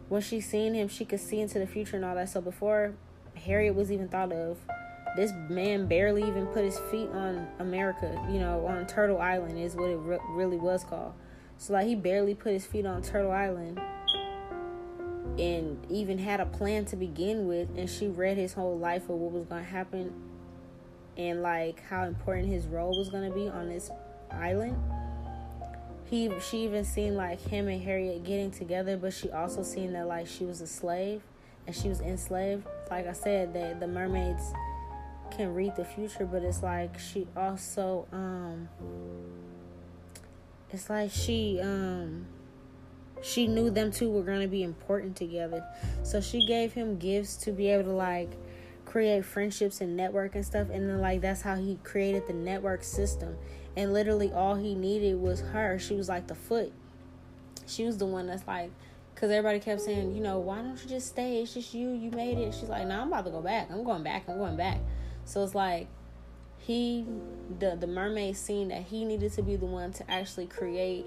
[0.10, 2.30] when she seen him, she could see into the future and all that.
[2.30, 2.96] So before
[3.36, 4.58] Harriet was even thought of,
[5.16, 8.20] this man barely even put his feet on America.
[8.32, 11.14] You know, on Turtle Island is what it re- really was called.
[11.58, 13.80] So like, he barely put his feet on Turtle Island.
[15.38, 19.12] And even had a plan to begin with, and she read his whole life of
[19.12, 20.14] what was gonna happen
[21.20, 23.92] and like how important his role was gonna be on this
[24.32, 24.78] island.
[26.10, 30.08] He she even seen like him and Harriet getting together, but she also seen that
[30.08, 31.22] like she was a slave
[31.68, 32.66] and she was enslaved.
[32.90, 34.54] Like I said, that the mermaids
[35.30, 38.70] can read the future, but it's like she also um
[40.72, 42.26] it's like she um
[43.22, 45.66] she knew them two were going to be important together.
[46.04, 48.32] So she gave him gifts to be able to like
[48.86, 50.70] create friendships and network and stuff.
[50.70, 53.38] And then like that's how he created the network system.
[53.76, 55.78] And literally all he needed was her.
[55.80, 56.72] She was like the foot.
[57.68, 58.72] She was the one that's like
[59.14, 61.42] because everybody kept saying you know why don't you just stay?
[61.42, 61.90] It's just you.
[61.92, 62.54] You made it.
[62.54, 63.70] She's like no i'm about to go back.
[63.70, 64.28] I'm going back.
[64.28, 64.80] I'm going back.
[65.26, 65.88] So it's like
[66.58, 67.06] he
[67.60, 71.06] the the mermaid seen that he needed to be the one to actually create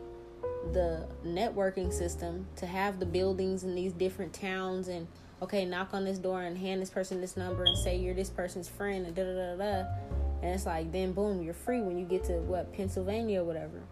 [0.73, 5.07] the networking system to have the buildings in these different towns and
[5.43, 8.31] okay, knock on this door and hand this person this number and say you're this
[8.31, 9.89] person's friend and da da da da.
[10.41, 13.83] And it's like, then boom, you're free when you get to what, Pennsylvania or whatever.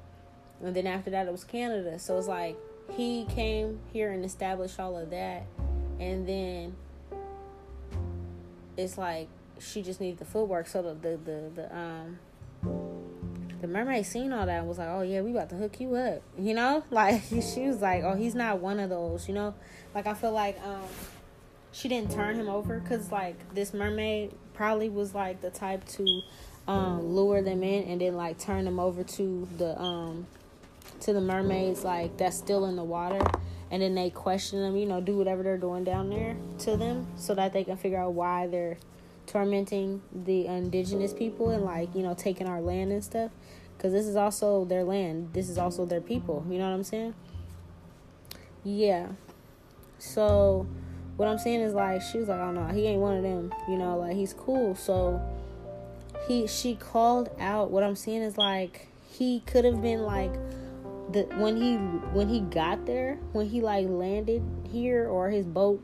[0.63, 1.99] And then after that, it was Canada.
[1.99, 2.57] So it's like
[2.91, 5.45] he came here and established all of that,
[5.99, 6.77] and then
[8.77, 9.29] it's like
[9.59, 10.67] she just needs the footwork.
[10.67, 12.19] So the the the, the um
[13.61, 15.95] the mermaid seen all that and was like, "Oh yeah, we about to hook you
[15.95, 16.85] up," you know.
[16.91, 19.55] Like she was like, "Oh, he's not one of those," you know.
[19.95, 20.89] Like I feel like um
[21.73, 26.23] she didn't turn him over because like this mermaid probably was like the type to
[26.67, 30.27] um lure them in and then like turn them over to the um
[31.01, 33.21] to the mermaids like that's still in the water
[33.71, 37.07] and then they question them you know do whatever they're doing down there to them
[37.17, 38.77] so that they can figure out why they're
[39.27, 43.31] tormenting the indigenous people and like you know taking our land and stuff
[43.81, 45.31] because this is also their land.
[45.33, 46.45] This is also their people.
[46.51, 47.15] You know what i'm saying?
[48.63, 49.09] Yeah.
[49.99, 50.67] So
[51.17, 53.55] what i'm saying is like she was like oh no he ain't one of them.
[53.71, 54.75] You know like he's cool.
[54.75, 55.19] So
[56.29, 57.71] he she called out.
[57.71, 60.35] What i'm saying is like he could have been like
[61.11, 61.77] the when he
[62.13, 65.83] when he got there when he like landed here or his boat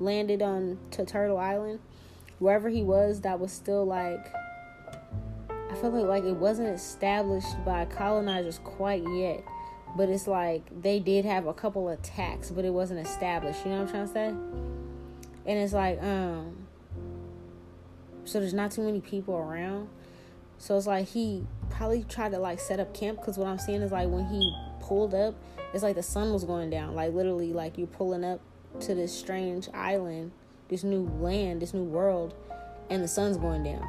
[0.00, 1.80] landed on to turtle island
[2.38, 4.32] wherever he was that was still like
[5.70, 9.44] I feel like like it wasn't established by colonizers quite yet.
[9.96, 13.64] But it's like they did have a couple attacks, but it wasn't established.
[13.64, 14.28] You know what I'm trying to say?
[15.46, 16.66] And it's like, um
[18.24, 19.88] so there's not too many people around.
[20.58, 23.80] So it's like he probably tried to like set up camp because what I'm seeing
[23.80, 25.34] is like when he pulled up,
[25.72, 26.94] it's like the sun was going down.
[26.94, 28.40] Like literally, like you're pulling up
[28.80, 30.32] to this strange island
[30.68, 32.34] this new land, this new world,
[32.90, 33.86] and the sun's going down.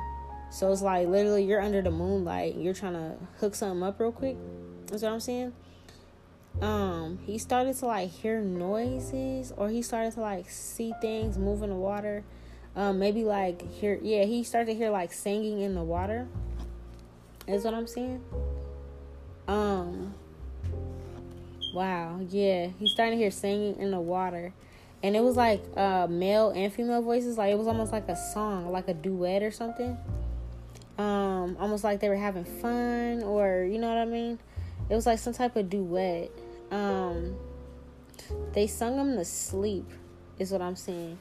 [0.52, 2.56] So it's like literally you're under the moonlight.
[2.56, 4.38] You're trying to hook something up real quick.
[4.88, 5.54] That's what I'm saying.
[6.62, 11.62] Um, he started to like hear noises, or he started to like see things move
[11.62, 12.24] in the water.
[12.76, 16.28] Um, maybe like hear yeah, he started to hear like singing in the water.
[17.48, 18.24] Is what I'm saying.
[19.48, 20.14] Um.
[21.74, 22.20] Wow.
[22.30, 24.54] Yeah, he started to hear singing in the water
[25.02, 27.38] and it was like uh, male and female voices.
[27.38, 29.98] Like it was almost like a song, like a duet or something.
[31.00, 34.38] Um, almost like they were having fun, or you know what I mean.
[34.90, 36.30] It was like some type of duet.
[36.72, 37.38] Um,
[38.52, 39.90] they sung him to sleep,
[40.40, 41.18] is what I'm saying.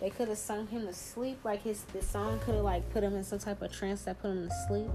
[0.00, 3.04] They could have sung him to sleep, like his the song could have like put
[3.04, 4.90] him in some type of trance that put him to sleep.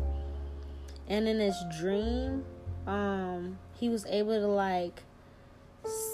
[1.07, 2.43] And in his dream,
[2.87, 5.01] um, he was able to like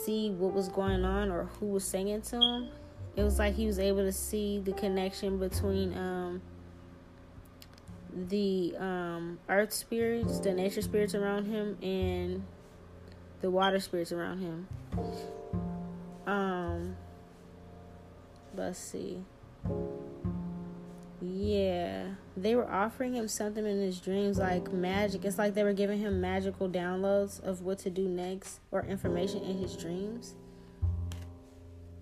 [0.04, 2.70] see what was going on or who was singing to him.
[3.16, 6.42] It was like he was able to see the connection between um,
[8.14, 12.44] the um, earth spirits, the nature spirits around him, and
[13.42, 14.68] the water spirits around him.
[16.28, 16.96] Um,
[18.56, 19.24] let's see.
[21.22, 25.24] Yeah, they were offering him something in his dreams, like magic.
[25.24, 29.44] It's like they were giving him magical downloads of what to do next or information
[29.44, 30.36] in his dreams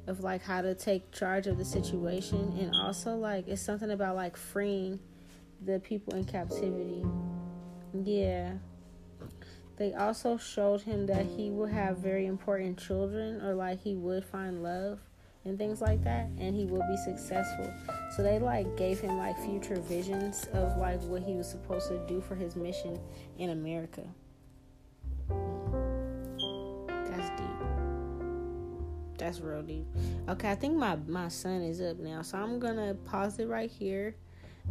[0.07, 2.57] of like how to take charge of the situation.
[2.59, 4.99] And also, like, it's something about like freeing
[5.65, 7.03] the people in captivity.
[8.03, 8.53] Yeah.
[9.77, 14.25] They also showed him that he would have very important children or like he would
[14.25, 14.99] find love
[15.45, 17.73] and things like that and he will be successful.
[18.15, 22.05] So they like gave him like future visions of like what he was supposed to
[22.07, 22.99] do for his mission
[23.37, 24.03] in america.
[26.87, 27.47] That's deep.
[29.17, 29.85] That's real deep.
[30.27, 33.71] Okay i think my my son is up now so i'm gonna pause it right
[33.71, 34.15] here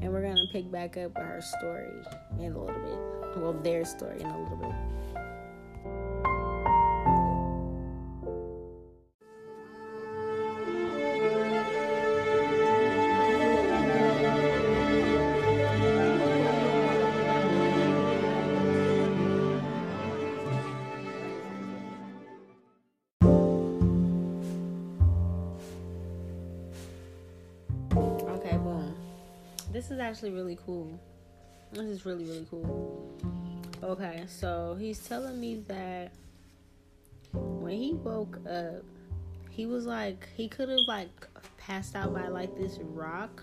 [0.01, 1.91] and we're gonna pick back up with her story
[2.39, 3.43] in a little bit.
[3.43, 4.73] Well their story in a little bit
[30.09, 30.99] actually really cool.
[31.73, 33.13] This is really, really cool.
[33.83, 36.13] Okay, so he's telling me that
[37.33, 38.83] when he woke up,
[39.51, 41.11] he was like, he could have like
[41.59, 43.43] passed out by like this rock,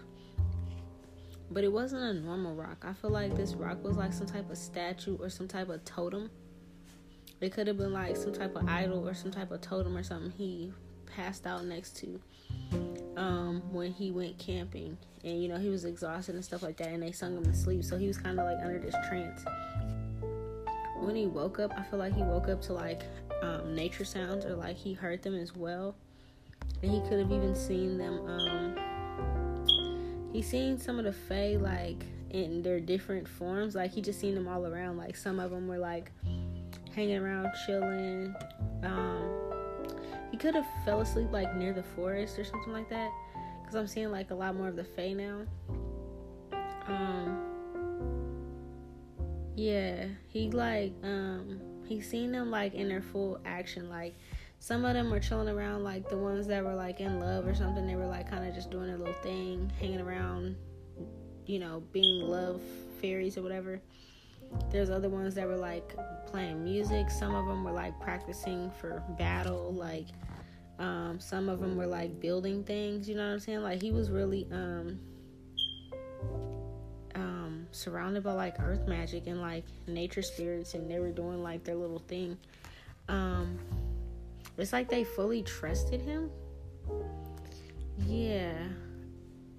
[1.52, 2.84] but it wasn't a normal rock.
[2.84, 5.86] I feel like this rock was like some type of statue or some type of
[5.86, 6.32] totem.
[7.42, 10.02] It could have been like some type of idol or some type of totem or
[10.02, 10.74] something he
[11.16, 12.20] passed out next to
[13.18, 16.90] um, when he went camping, and you know he was exhausted and stuff like that,
[16.90, 19.46] and they sung him to sleep, so he was kind of like under this trance.
[21.00, 23.04] When he woke up, I feel like he woke up to like
[23.42, 25.96] um, nature sounds, or like he heard them as well,
[26.82, 28.20] and he could have even seen them.
[28.28, 28.76] Um,
[30.34, 34.36] he seen some of the fae like in their different forms, like he just seen
[34.36, 34.98] them all around.
[34.98, 36.12] Like some of them were like
[36.94, 38.36] hanging around, chilling.
[38.84, 39.45] Um,
[40.36, 43.10] he could have fell asleep like near the forest or something like that.
[43.64, 45.44] Cause I'm seeing like a lot more of the Fae now.
[46.88, 47.40] Um.
[49.56, 53.90] Yeah, he like um he's seen them like in their full action.
[53.90, 54.14] Like
[54.60, 57.56] some of them were chilling around, like the ones that were like in love or
[57.56, 57.88] something.
[57.88, 60.58] They were like kind of just doing their little thing, hanging around,
[61.46, 62.62] you know, being love
[63.00, 63.82] fairies or whatever.
[64.72, 65.96] There's other ones that were like
[66.28, 67.10] playing music.
[67.10, 69.74] Some of them were like practicing for battle.
[69.74, 70.08] Like
[70.80, 73.08] um, some of them were like building things.
[73.08, 73.62] You know what I'm saying?
[73.62, 75.00] Like he was really um,
[77.16, 81.64] um, surrounded by like earth magic and like nature spirits, and they were doing like
[81.64, 82.38] their little thing.
[83.08, 83.60] Um,
[84.58, 86.30] it's like they fully trusted him.
[88.00, 88.56] Yeah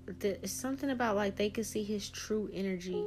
[0.06, 3.04] the, it's something about like they could see his true energy.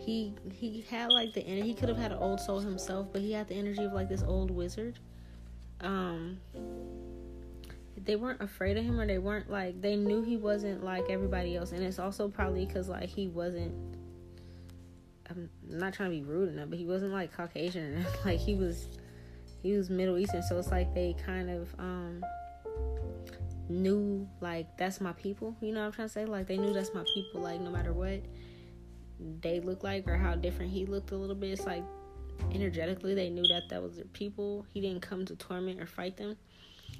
[0.00, 1.40] He he had like the.
[1.40, 4.08] He could have had an old soul himself, but he had the energy of like
[4.08, 4.98] this old wizard.
[5.80, 6.38] Um,
[8.04, 11.56] they weren't afraid of him, or they weren't like they knew he wasn't like everybody
[11.56, 13.74] else, and it's also probably because like he wasn't.
[15.30, 18.86] I'm not trying to be rude enough, but he wasn't like Caucasian, like he was,
[19.62, 22.22] he was Middle Eastern, so it's like they kind of um
[23.68, 25.56] knew like that's my people.
[25.60, 26.24] You know what i'm trying to say?
[26.24, 28.22] Like they knew that's my people like no matter what
[29.40, 31.82] they look like or how different he looked a little bit it's like
[32.52, 34.66] energetically they knew that that was their people.
[34.72, 36.36] He didn't come to torment or fight them.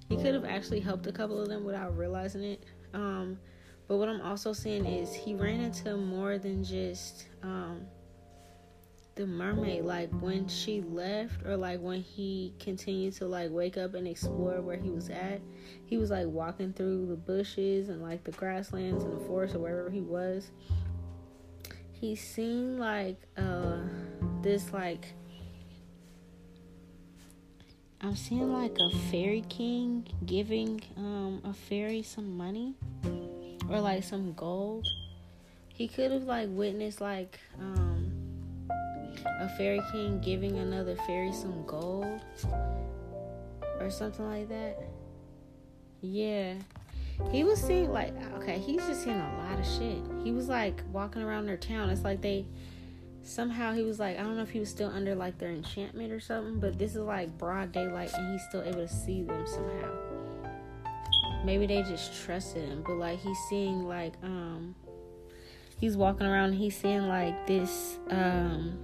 [0.08, 2.64] He could have actually helped a couple of them without realizing it.
[2.94, 3.38] Um
[3.88, 7.80] but what i'm also seeing is he ran into more than just um
[9.18, 13.94] the mermaid like when she left or like when he continued to like wake up
[13.94, 15.40] and explore where he was at
[15.86, 19.58] he was like walking through the bushes and like the grasslands and the forest or
[19.58, 20.50] wherever he was.
[21.90, 23.78] He seemed like uh
[24.42, 25.14] this like
[28.00, 32.76] i'm seeing like a fairy king giving um a fairy some money
[33.68, 34.86] or like some gold.
[35.68, 37.87] He could have like witnessed like um
[39.40, 42.20] a fairy king giving another fairy some gold
[43.80, 44.78] or something like that.
[46.00, 46.54] Yeah.
[47.32, 49.98] He was seeing like okay, he's just seeing a lot of shit.
[50.24, 51.90] He was like walking around their town.
[51.90, 52.46] It's like they
[53.22, 56.12] somehow he was like I don't know if he was still under like their enchantment
[56.12, 59.46] or something, but this is like broad daylight and he's still able to see them
[59.46, 59.92] somehow.
[61.44, 64.74] Maybe they just trusted him, but like he's seeing like um
[65.80, 68.78] he's walking around he's seeing like this um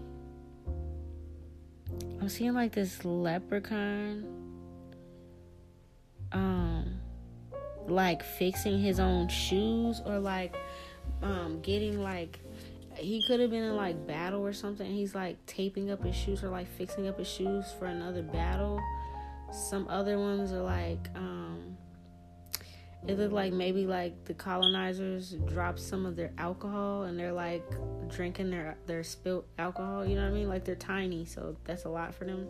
[2.25, 4.25] I'm seeing like this leprechaun
[6.33, 6.99] um
[7.87, 10.57] like fixing his own shoes or like
[11.21, 12.41] um getting like
[12.97, 14.91] he could have been in like battle or something.
[14.91, 18.81] He's like taping up his shoes or like fixing up his shoes for another battle.
[19.53, 21.74] Some other ones are like um
[23.07, 27.65] it looked like maybe like the colonizers dropped some of their alcohol and they're like
[28.09, 30.49] drinking their their spilt alcohol you know what i mean?
[30.49, 32.47] Like they're tiny so that's a lot for them.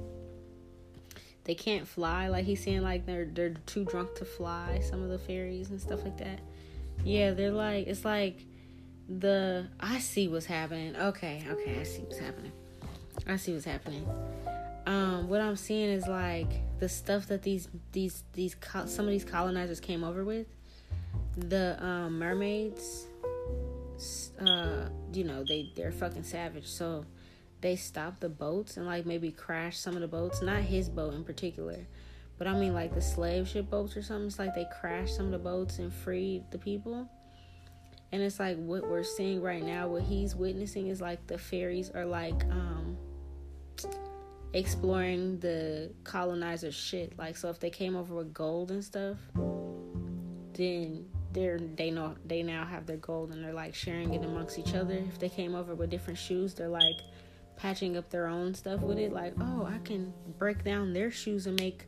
[1.44, 5.08] They can't fly like he's saying like they're they're too drunk to fly some of
[5.08, 6.40] the fairies and stuff like that.
[7.04, 8.44] Yeah they're like it's like
[9.08, 10.94] the i see what's happening.
[10.96, 12.52] Okay okay i see what's happening.
[13.26, 14.06] I see what's happening
[14.86, 18.56] um what i'm seeing is like the stuff that these these these
[18.86, 20.46] some of these colonizers came over with.
[21.36, 23.06] The um, mermaids
[24.40, 26.66] uh you know they they're fucking savage.
[26.66, 27.06] So
[27.62, 30.42] they stopped the boats and like maybe crashed some of the boats.
[30.42, 31.86] Not his boat in particular
[32.36, 34.26] but i mean like the slave ship boats or something.
[34.26, 37.08] It's like they crashed some of the boats and freed the people.
[38.12, 41.90] And it's like what we're seeing right now what he's witnessing is like the fairies
[41.90, 42.96] are like um
[44.54, 47.18] exploring the colonizer shit.
[47.18, 49.18] Like, so if they came over with gold and stuff,
[50.54, 54.58] then they're they know they now have their gold and they're like sharing it amongst
[54.58, 54.94] each other.
[54.94, 57.00] If they came over with different shoes, they're like
[57.56, 59.12] patching up their own stuff with it.
[59.12, 61.86] Like, oh, I can break down their shoes and make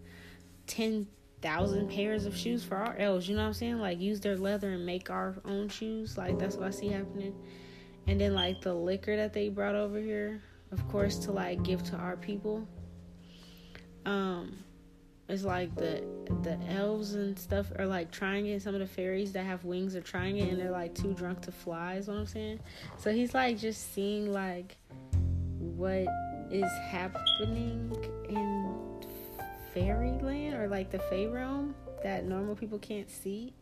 [0.66, 1.06] ten
[1.40, 3.28] thousand pairs of shoes for our elves.
[3.28, 3.78] You know what I'm saying?
[3.78, 6.18] Like, use their leather and make our own shoes.
[6.18, 7.34] Like, that's what I see happening.
[8.08, 10.42] And then like the liquor that they brought over here
[10.72, 12.66] of course, to like give to our people.
[14.04, 14.58] Um,
[15.28, 16.04] it's like the
[16.42, 18.62] the elves and stuff are like trying it.
[18.62, 21.40] Some of the fairies that have wings are trying it, and they're like too drunk
[21.42, 21.94] to fly.
[21.94, 22.60] Is what I'm saying.
[22.98, 24.76] So he's like just seeing like
[25.58, 26.06] what
[26.50, 27.94] is happening
[28.28, 29.02] in
[29.74, 33.52] fairyland or like the fairy realm that normal people can't see.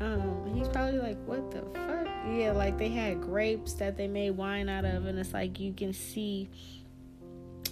[0.00, 2.06] Um, he's probably like, what the fuck?
[2.28, 5.72] Yeah, like they had grapes that they made wine out of, and it's like you
[5.72, 6.50] can see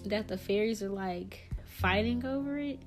[0.06, 2.78] that the fairies are like fighting over it.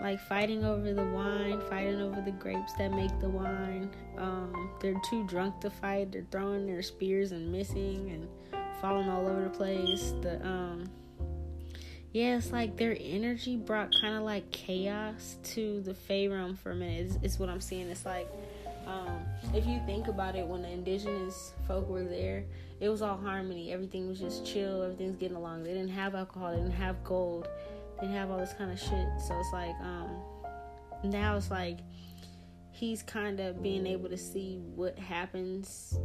[0.00, 3.90] like fighting over the wine, fighting over the grapes that make the wine.
[4.16, 6.12] Um, they're too drunk to fight.
[6.12, 8.28] They're throwing their spears and missing and
[8.80, 10.12] falling all over the place.
[10.22, 10.90] The um,
[12.12, 16.70] yeah, it's like their energy brought kind of like chaos to the Fey realm for
[16.70, 17.18] a minute.
[17.22, 17.88] It's what I'm seeing.
[17.88, 18.28] It's like
[18.88, 19.20] um,
[19.54, 22.44] if you think about it, when the indigenous folk were there,
[22.80, 23.70] it was all harmony.
[23.70, 24.82] Everything was just chill.
[24.82, 25.64] Everything's getting along.
[25.64, 26.52] They didn't have alcohol.
[26.52, 27.48] They didn't have gold
[28.00, 29.06] and have all this kind of shit.
[29.26, 30.22] So it's like um
[31.04, 31.80] now it's like
[32.70, 35.98] he's kind of being able to see what happens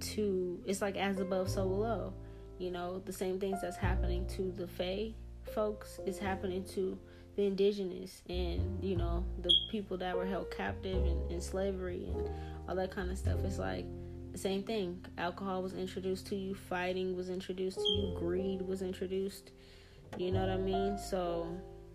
[0.00, 2.12] to it's like as above so below.
[2.58, 5.14] You know, the same things that's happening to the Fae
[5.54, 6.98] folks is happening to
[7.36, 12.28] the indigenous and you know the people that were held captive in, in slavery and
[12.68, 13.38] all that kind of stuff.
[13.44, 13.86] It's like
[14.32, 15.04] the same thing.
[15.18, 19.50] Alcohol was introduced to you, fighting was introduced to you, greed was introduced
[20.18, 20.98] you know what I mean?
[20.98, 21.48] So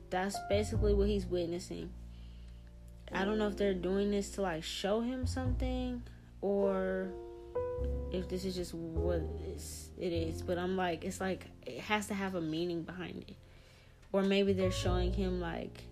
[0.09, 1.91] that's basically what he's witnessing.
[3.11, 6.01] I don't know if they're doing this to like show him something
[6.41, 7.09] or
[8.11, 9.21] if this is just what
[9.97, 10.41] it is.
[10.41, 13.35] But I'm like, it's like it has to have a meaning behind it.
[14.17, 15.83] Or maybe they're showing him like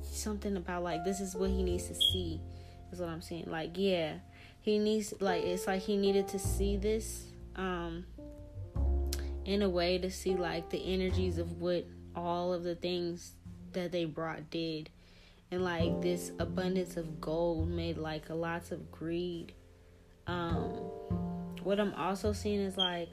[0.00, 2.40] something about like this is what he needs to see.
[2.92, 3.46] Is what I'm saying.
[3.48, 4.14] Like, yeah,
[4.60, 7.24] he needs like it's like he needed to see this.
[7.56, 8.04] Um
[9.44, 13.32] in a way to see like the energies of what all of the things
[13.72, 14.88] that they brought did
[15.50, 19.52] and like this abundance of gold made like a lots of greed
[20.28, 20.60] um
[21.64, 23.08] what i'm also seeing is like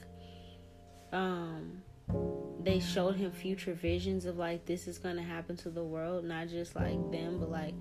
[1.11, 1.81] um
[2.67, 6.49] they showed him future visions of like this is gonna happen to the world not
[6.49, 7.73] just like them but like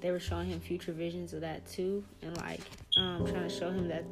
[0.00, 2.04] they were showing him future visions of that too.
[2.22, 2.60] And like
[2.96, 4.04] um trying to show him that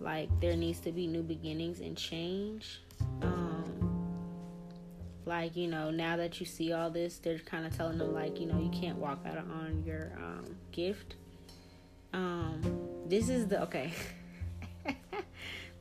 [0.00, 2.80] like there needs to be new beginnings and change.
[3.22, 3.64] Um,
[5.26, 8.40] like you know now that you see all this they're kind of telling them like
[8.40, 11.16] you know you can't walk out on your um, gift.
[12.12, 12.60] Um,
[13.06, 13.92] this is the okay.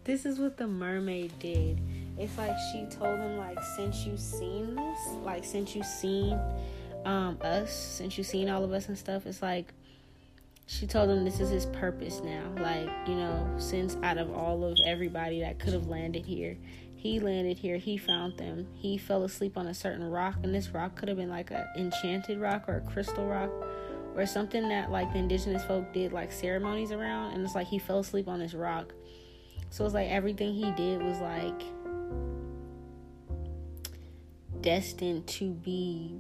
[0.06, 1.80] This is what the mermaid did
[2.20, 6.40] it's like she told him like since you've seen this like since you've seen
[7.06, 9.74] um us since you've seen all of us and stuff it's like
[10.66, 14.64] she told him this is his purpose now like you know since out of all
[14.64, 16.58] of everybody that could have landed here
[17.00, 18.68] he landed here, he found them.
[18.76, 21.66] He fell asleep on a certain rock, and this rock could have been like an
[21.78, 23.50] enchanted rock or a crystal rock
[24.16, 27.34] or something that like the indigenous folk did like ceremonies around.
[27.34, 28.94] And it's like he fell asleep on this rock.
[29.70, 31.64] So it's like everything he did was like
[34.62, 36.16] destined to be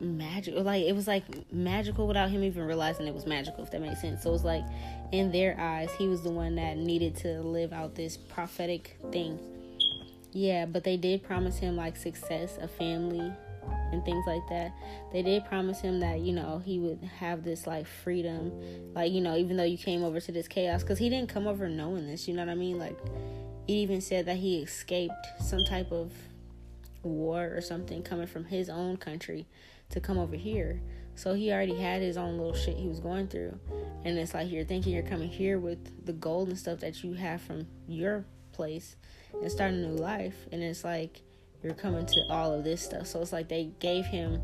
[0.00, 3.82] magical like it was like magical without him even realizing it was magical if that
[3.82, 4.64] makes sense so it was like
[5.12, 9.38] in their eyes he was the one that needed to live out this prophetic thing
[10.32, 13.32] yeah, but they did promise him like success, a family,
[13.92, 14.72] and things like that.
[15.12, 18.52] They did promise him that, you know, he would have this like freedom.
[18.94, 21.46] Like, you know, even though you came over to this chaos, because he didn't come
[21.46, 22.78] over knowing this, you know what I mean?
[22.78, 22.96] Like,
[23.66, 26.12] he even said that he escaped some type of
[27.02, 29.46] war or something coming from his own country
[29.90, 30.80] to come over here.
[31.14, 33.58] So he already had his own little shit he was going through.
[34.04, 37.12] And it's like you're thinking you're coming here with the gold and stuff that you
[37.14, 38.96] have from your place
[39.32, 40.46] and start a new life.
[40.52, 41.22] And it's like
[41.62, 43.06] you're coming to all of this stuff.
[43.06, 44.40] So it's like they gave him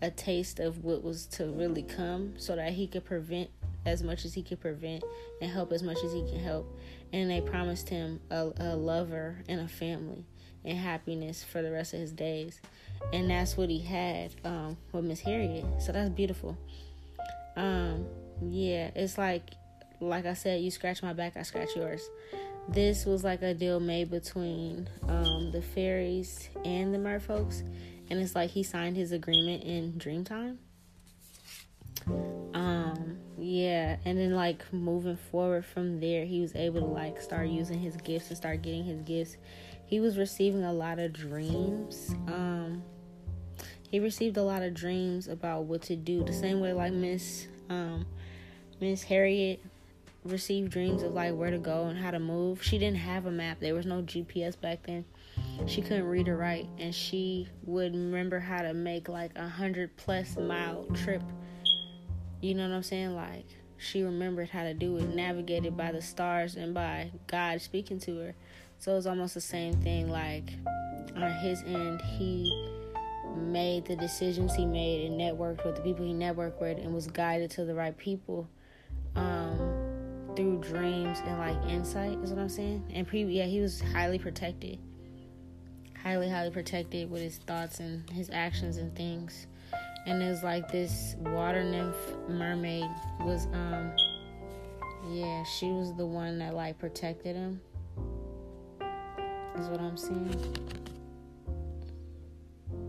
[0.00, 3.50] a taste of what was to really come so that he could prevent
[3.84, 5.02] as much as he could prevent
[5.40, 6.78] and help as much as he can help.
[7.12, 10.24] And they promised him a, a lover and a family
[10.68, 12.60] and happiness for the rest of his days.
[13.12, 15.64] And that's what he had um, with Miss Harriet.
[15.80, 16.56] So that's beautiful.
[17.56, 18.06] Um,
[18.42, 19.42] yeah, it's like
[20.00, 22.08] like I said, you scratch my back, I scratch yours
[22.68, 27.62] this was like a deal made between um, the fairies and the merfolks
[28.10, 30.56] and it's like he signed his agreement in dreamtime
[32.54, 37.48] um yeah and then like moving forward from there he was able to like start
[37.48, 39.36] using his gifts and start getting his gifts
[39.88, 42.82] he was receiving a lot of dreams um
[43.90, 47.48] he received a lot of dreams about what to do the same way like miss
[47.68, 48.06] um
[48.80, 49.60] miss harriet
[50.24, 52.62] received dreams of like where to go and how to move.
[52.62, 53.58] She didn't have a map.
[53.60, 55.04] There was no GPS back then.
[55.66, 59.96] She couldn't read or write, and she would remember how to make like a hundred
[59.96, 61.22] plus mile trip.
[62.40, 63.14] You know what I'm saying?
[63.14, 68.00] Like she remembered how to do it, navigated by the stars and by God speaking
[68.00, 68.34] to her.
[68.78, 70.08] So it's almost the same thing.
[70.08, 70.52] Like
[71.16, 72.50] on his end, he
[73.36, 77.06] made the decisions he made and networked with the people he networked with and was
[77.08, 78.48] guided to the right people.
[79.16, 79.78] Um,
[80.36, 82.84] through dreams and like insight is what I'm saying.
[82.94, 84.78] And pre yeah, he was highly protected.
[86.00, 89.48] highly, highly protected with his thoughts and his actions and things.
[90.06, 91.96] And it's like this water nymph
[92.28, 92.88] mermaid
[93.20, 93.92] was um
[95.10, 97.60] yeah, she was the one that like protected him.
[99.58, 100.56] Is what I'm seeing.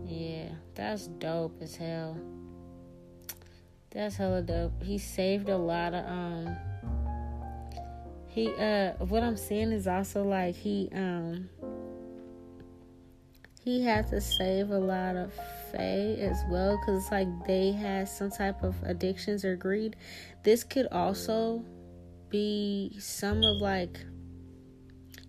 [0.06, 2.16] Yeah, that's dope as hell.
[3.90, 4.80] That's hella dope.
[4.82, 6.56] He saved a lot of um
[8.28, 11.48] he uh what I'm seeing is also like he um
[13.64, 15.34] he had to save a lot of
[15.72, 19.96] Fae as well because it's like they had some type of addictions or greed.
[20.44, 21.64] This could also
[22.30, 23.98] be some of like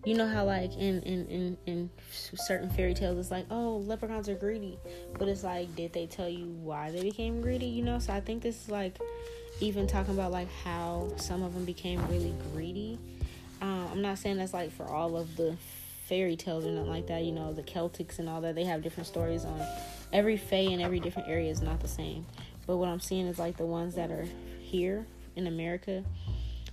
[0.03, 4.27] you know how like in in in, in certain fairy tales it's like oh leprechauns
[4.29, 4.77] are greedy.
[5.17, 7.99] But it's like did they tell you why they became greedy you know?
[7.99, 8.99] So i think this is like
[9.59, 12.97] even talking about like how some of them became really greedy.
[13.61, 15.55] Uh, i'm not saying that's like for all of the
[16.07, 18.81] fairy tales or nothing like that you know the celtics and all that they have
[18.81, 19.65] different stories on
[20.11, 22.25] every fae in every different area is not the same.
[22.67, 24.27] But what i'm seeing is like the ones that are
[24.61, 26.03] here in america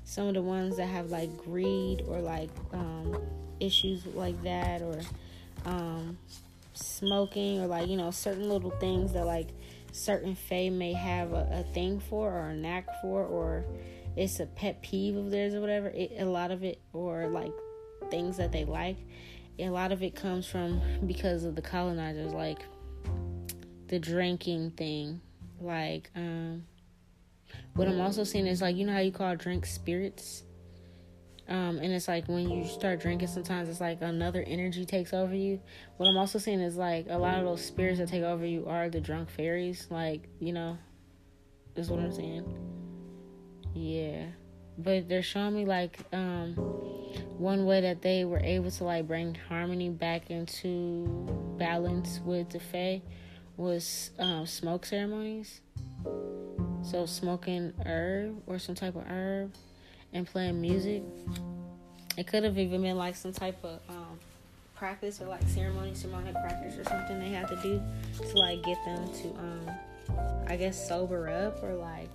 [0.08, 3.14] some of the ones that have like greed or like um,
[3.60, 4.98] issues like that or
[5.66, 6.16] um,
[6.72, 9.48] smoking or like you know certain little things that like
[9.92, 13.66] certain fae may have a, a, thing for or a knack for or
[14.16, 17.52] it's a pet peeve of theirs or whatever it, a lot of it or like
[18.10, 18.96] things that they like
[19.58, 22.64] a lot of it comes from because of the colonizers like
[23.88, 25.20] the drinking thing
[25.60, 26.62] like um
[27.78, 30.42] what I'm also seeing is like you know how you call drinks spirits.
[31.48, 35.34] Um, and it's like when you start drinking, sometimes it's like another energy takes over
[35.34, 35.60] you.
[35.96, 38.66] What I'm also seeing is like a lot of those spirits that take over you
[38.66, 39.86] are the drunk fairies.
[39.90, 40.76] Like, you know,
[41.76, 42.44] is what I'm saying.
[43.74, 44.26] Yeah.
[44.76, 46.54] But they're showing me like um,
[47.38, 51.06] one way that they were able to like bring harmony back into
[51.56, 53.02] balance with the Fae
[53.56, 55.60] was um, smoke ceremonies.
[56.82, 59.54] So smoking herb or some type of herb
[60.12, 61.02] and playing music.
[62.16, 64.18] It could have even been like some type of um,
[64.74, 67.82] practice or like ceremony, ceremonial practice or something they had to do
[68.18, 69.70] to like get them to um,
[70.46, 72.08] I guess sober up or like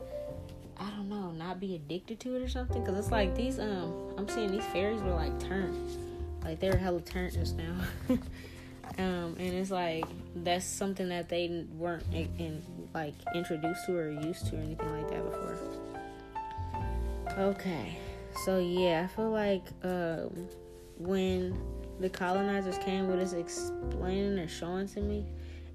[0.77, 2.84] I don't know, not be addicted to it or something.
[2.84, 5.77] Cause it's like these um I'm seeing these fairies were like turned,
[6.43, 7.75] like they were hella turned just now.
[8.97, 10.05] um, and it's like
[10.36, 12.63] that's something that they weren't in, in,
[12.93, 15.57] like introduced to or used to or anything like that before.
[17.37, 17.97] Okay,
[18.43, 20.47] so yeah, I feel like um,
[20.97, 21.59] when
[21.99, 25.25] the colonizers came, what is explaining or showing to me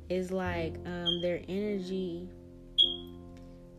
[0.09, 2.29] is like um, their energy.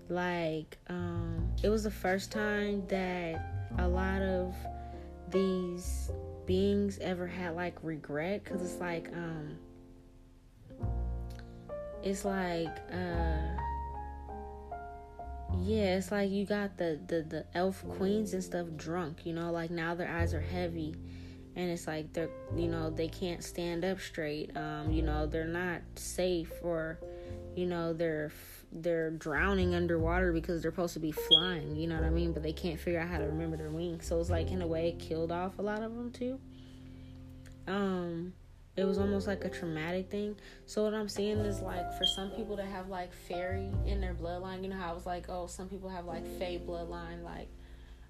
[0.10, 4.56] Like um, it was the first time that a lot of
[5.30, 6.12] these
[6.46, 9.56] beings ever had like regret because it's like um
[12.04, 13.58] it's like uh
[15.62, 19.52] yeah it's like you got the the the elf queens and stuff drunk you know
[19.52, 20.96] like now their eyes are heavy
[21.56, 25.46] and it's like they're you know they can't stand up straight um you know they're
[25.46, 27.00] not safe or
[27.56, 28.32] you know they're
[28.72, 32.34] they're drowning underwater because they're supposed to be flying, you know what I mean?
[32.34, 34.06] But they can't figure out how to remember their wings.
[34.06, 36.40] So it's like in a way it killed off a lot of them too.
[37.68, 38.34] Um
[38.80, 40.36] it was almost like a traumatic thing.
[40.66, 44.14] So what I'm seeing is like for some people to have like fairy in their
[44.14, 47.50] bloodline, you know how I was like, oh, some people have like fae bloodline, like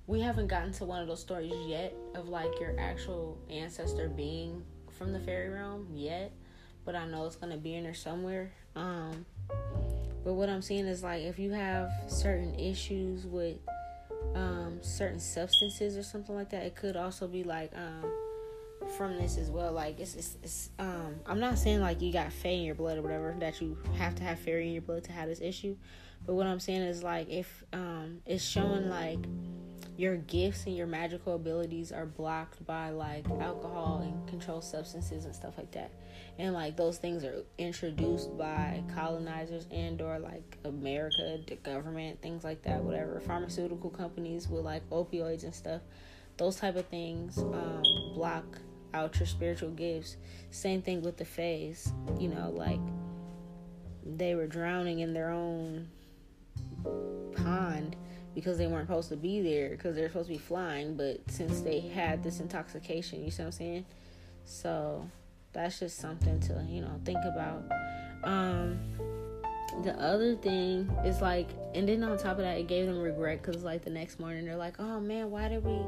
[0.05, 4.63] we haven't gotten to one of those stories yet of like your actual ancestor being
[4.97, 6.31] from the fairy realm yet,
[6.85, 8.51] but I know it's gonna be in there somewhere.
[8.75, 9.25] Um
[10.23, 13.57] but what I'm seeing is like if you have certain issues with
[14.35, 18.11] um, certain substances or something like that, it could also be like um,
[18.97, 19.71] from this as well.
[19.71, 22.97] Like it's, it's, it's um, I'm not saying like you got fae in your blood
[22.97, 25.75] or whatever that you have to have fairy in your blood to have this issue,
[26.25, 29.19] but what I'm saying is like if um, it's showing like
[29.99, 35.35] your gifts and your magical abilities are blocked by like alcohol and controlled substances and
[35.35, 35.91] stuff like that
[36.37, 42.45] and like those things are introduced by colonizers and or like america the government things
[42.45, 45.81] like that whatever pharmaceutical companies with like opioids and stuff
[46.37, 47.83] those type of things um,
[48.13, 48.45] block
[48.93, 50.17] out your spiritual gifts.
[50.51, 52.79] Same thing with the Faes you know like
[54.05, 55.87] they were drowning in their own
[57.35, 57.95] pond
[58.35, 61.61] because they weren't supposed to be there because they're supposed to be flying but since
[61.61, 63.85] they had this intoxication you see what i'm saying?
[64.45, 65.07] So
[65.53, 67.63] that's just something to you know think about.
[68.23, 68.79] Um
[69.83, 73.41] the other thing is like and then on top of that it gave them regret
[73.41, 75.79] because like the next morning they're like oh man why did we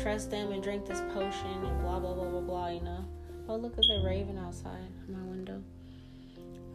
[0.00, 3.04] trust them and drink this potion and blah blah blah blah blah you know
[3.48, 5.62] Oh, look at the raven outside my window.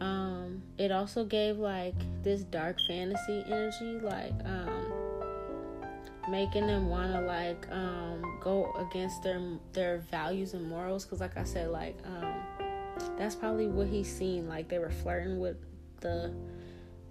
[0.00, 4.92] Um, it also gave like this dark fantasy energy, like um,
[6.30, 9.40] making them want to like um, go against their
[9.74, 11.04] their values and morals.
[11.04, 12.66] Cause like I said, like um,
[13.18, 14.48] that's probably what he's seen.
[14.48, 15.56] Like they were flirting with
[16.00, 16.34] the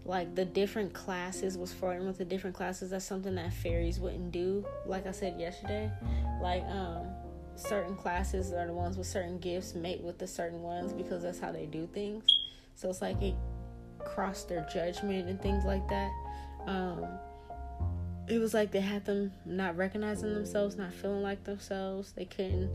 [0.06, 2.90] like the different classes was flirting with the different classes.
[2.90, 4.66] That's something that fairies wouldn't do.
[4.86, 5.92] Like I said yesterday,
[6.42, 7.08] like um
[7.56, 11.40] certain classes are the ones with certain gifts mate with the certain ones because that's
[11.40, 12.24] how they do things.
[12.76, 13.36] So it's like it
[14.00, 16.12] crossed their judgment and things like that.
[16.66, 17.06] Um,
[18.28, 22.14] it was like they had them not recognizing themselves, not feeling like themselves.
[22.14, 22.72] They couldn't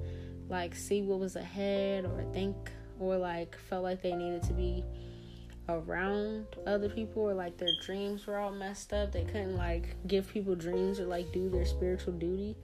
[0.49, 2.57] like see what was ahead or think
[3.01, 4.85] or like felt like they needed to be
[5.69, 9.12] around other people or like their dreams were all messed up.
[9.12, 12.57] They couldn't like give people dreams or like do their spiritual duty.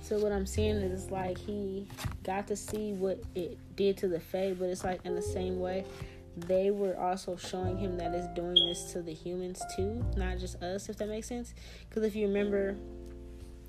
[0.00, 1.88] So what I'm seeing is like he
[2.22, 5.58] got to see what it did to the Fae, but it's like in the same
[5.58, 5.84] way
[6.46, 10.62] they were also showing him that it's doing this to the humans too, not just
[10.62, 11.54] us, if that makes sense.
[11.88, 12.76] Because if you remember,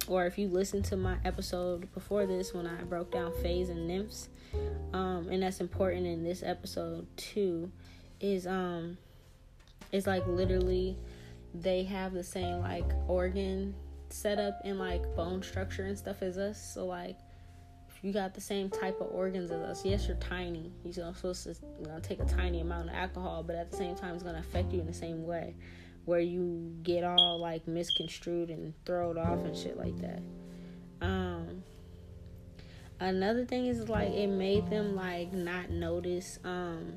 [0.08, 3.88] or if you listen to my episode before this when I broke down Faes and
[3.88, 4.30] nymphs,
[4.94, 7.72] um, and that's important in this episode too,
[8.20, 8.98] is um,
[9.92, 10.98] it's like literally
[11.54, 13.74] they have the same like organ
[14.10, 16.74] setup and like bone structure and stuff as us.
[16.74, 17.18] So like
[18.02, 20.72] you got the same type of organs as us, yes, you're tiny.
[20.84, 24.16] You're supposed to know, take a tiny amount of alcohol, but at the same time,
[24.16, 25.56] it's gonna affect you in the same way,
[26.06, 30.22] where you get all like misconstrued and thrown off and shit like that.
[31.02, 31.64] Um,
[33.00, 36.94] another thing is like it made them like not notice um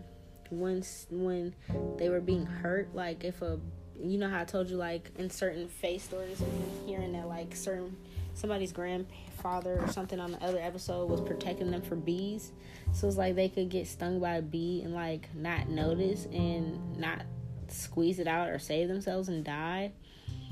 [0.53, 1.55] when when
[1.99, 2.95] they were being hurt.
[2.95, 3.59] Like if a
[3.99, 6.43] you know how I told you like in certain face stories,
[6.87, 7.97] hearing that like certain
[8.35, 12.53] somebody's grandfather or something on the other episode was protecting them for bees.
[12.93, 16.97] So it's like they could get stung by a bee and like not notice and
[16.97, 17.23] not
[17.69, 19.93] squeeze it out or save themselves and die.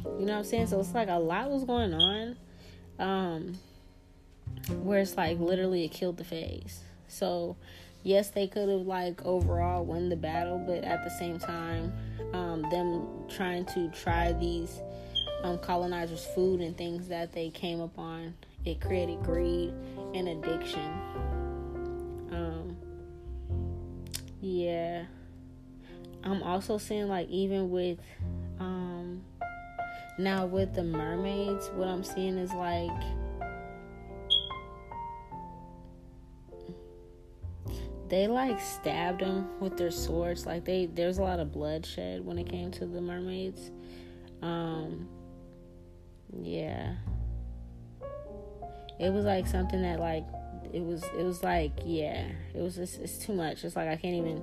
[0.04, 0.66] You know what I'm saying?
[0.68, 2.36] So it's like a lot was going on.
[2.98, 3.58] Um
[4.82, 6.78] where it's like literally it killed the Faes.
[7.08, 7.56] So
[8.02, 11.92] yes, they could have like overall won the battle, but at the same time,
[12.32, 14.80] um, them trying to try these
[15.42, 18.34] um, colonizers' food and things that they came upon,
[18.64, 19.72] it created greed
[20.14, 20.90] and addiction.
[22.30, 22.76] Um,
[24.40, 25.04] yeah,
[26.24, 27.98] I'm also seeing like even with
[28.58, 29.22] um,
[30.18, 33.02] now with the mermaids, what I'm seeing is like
[38.10, 40.44] they like stabbed them with their swords.
[40.44, 43.70] Like they there's a lot of bloodshed when it came to the mermaids.
[44.42, 45.08] Um
[46.42, 46.96] yeah.
[48.98, 50.26] It was like something that like
[50.72, 53.64] it was it was like yeah, it was just it's too much.
[53.64, 54.42] It's like I can't even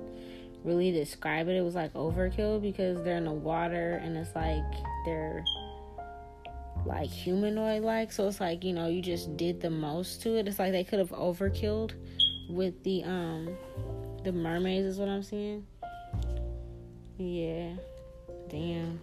[0.64, 1.56] really describe it.
[1.56, 4.64] It was like overkill because they're in the water and it's like
[5.04, 5.44] they're
[6.86, 10.46] like humanoid like so it's like you know you just did the most to it
[10.46, 11.92] it's like they could have overkilled
[12.48, 13.56] with the um
[14.24, 15.66] the mermaids is what I'm seeing.
[17.18, 17.74] Yeah.
[18.48, 19.00] Damn.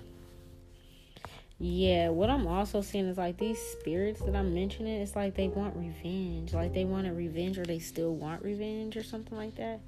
[1.57, 5.47] Yeah, what I'm also seeing is like these spirits that I'm mentioning, it's like they
[5.47, 6.53] want revenge.
[6.53, 9.79] Like they want revenge or they still want revenge or something like that.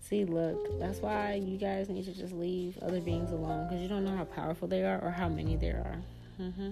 [0.00, 3.88] See, look, that's why you guys need to just leave other beings alone because you
[3.88, 6.02] don't know how powerful they are or how many there
[6.40, 6.44] are.
[6.44, 6.70] Mm-hmm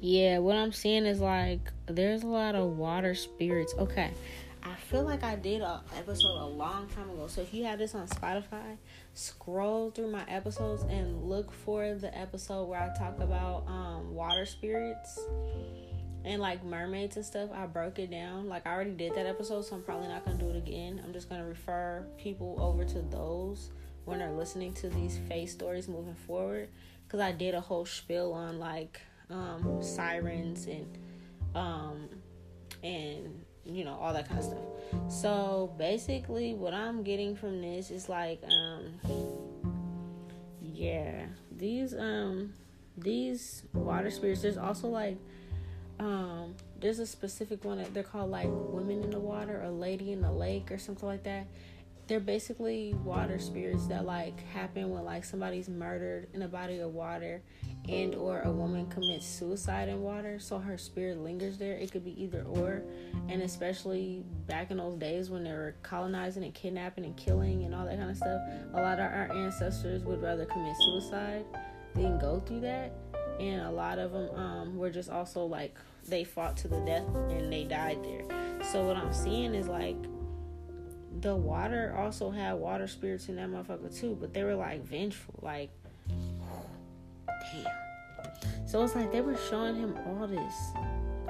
[0.00, 3.74] yeah, what I'm seeing is like there's a lot of water spirits.
[3.78, 4.12] Okay.
[4.62, 7.26] I feel like I did a episode a long time ago.
[7.28, 8.76] So if you have this on Spotify,
[9.14, 14.44] scroll through my episodes and look for the episode where I talk about um, water
[14.46, 15.18] spirits
[16.24, 17.50] and like mermaids and stuff.
[17.54, 18.48] I broke it down.
[18.48, 21.00] Like I already did that episode, so I'm probably not gonna do it again.
[21.04, 23.70] I'm just gonna refer people over to those
[24.04, 26.68] when they're listening to these face stories moving forward.
[27.08, 29.00] Cause I did a whole spiel on like
[29.30, 30.98] um, sirens and
[31.54, 32.08] um,
[32.82, 34.64] and you know all that kind of stuff.
[35.08, 39.00] So basically, what I'm getting from this is like, um,
[40.62, 42.52] yeah, these um
[42.96, 44.42] these water spirits.
[44.42, 45.18] There's also like
[45.98, 50.12] um there's a specific one that they're called like women in the water or lady
[50.12, 51.46] in the lake or something like that
[52.08, 56.94] they're basically water spirits that like happen when like somebody's murdered in a body of
[56.94, 57.42] water
[57.86, 61.74] and or a woman commits suicide in water so her spirit lingers there.
[61.74, 62.82] It could be either or.
[63.28, 67.74] And especially back in those days when they were colonizing and kidnapping and killing and
[67.74, 68.40] all that kind of stuff
[68.72, 71.44] a lot of our ancestors would rather commit suicide
[71.94, 72.92] than go through that.
[73.38, 77.06] And a lot of them um, were just also like they fought to the death
[77.30, 78.62] and they died there.
[78.72, 79.96] So what I'm seeing is like
[81.20, 85.34] the water also had water spirits in that motherfucker too, but they were like vengeful,
[85.42, 85.70] like
[87.28, 88.66] damn.
[88.66, 90.54] So it's like they were showing him all this.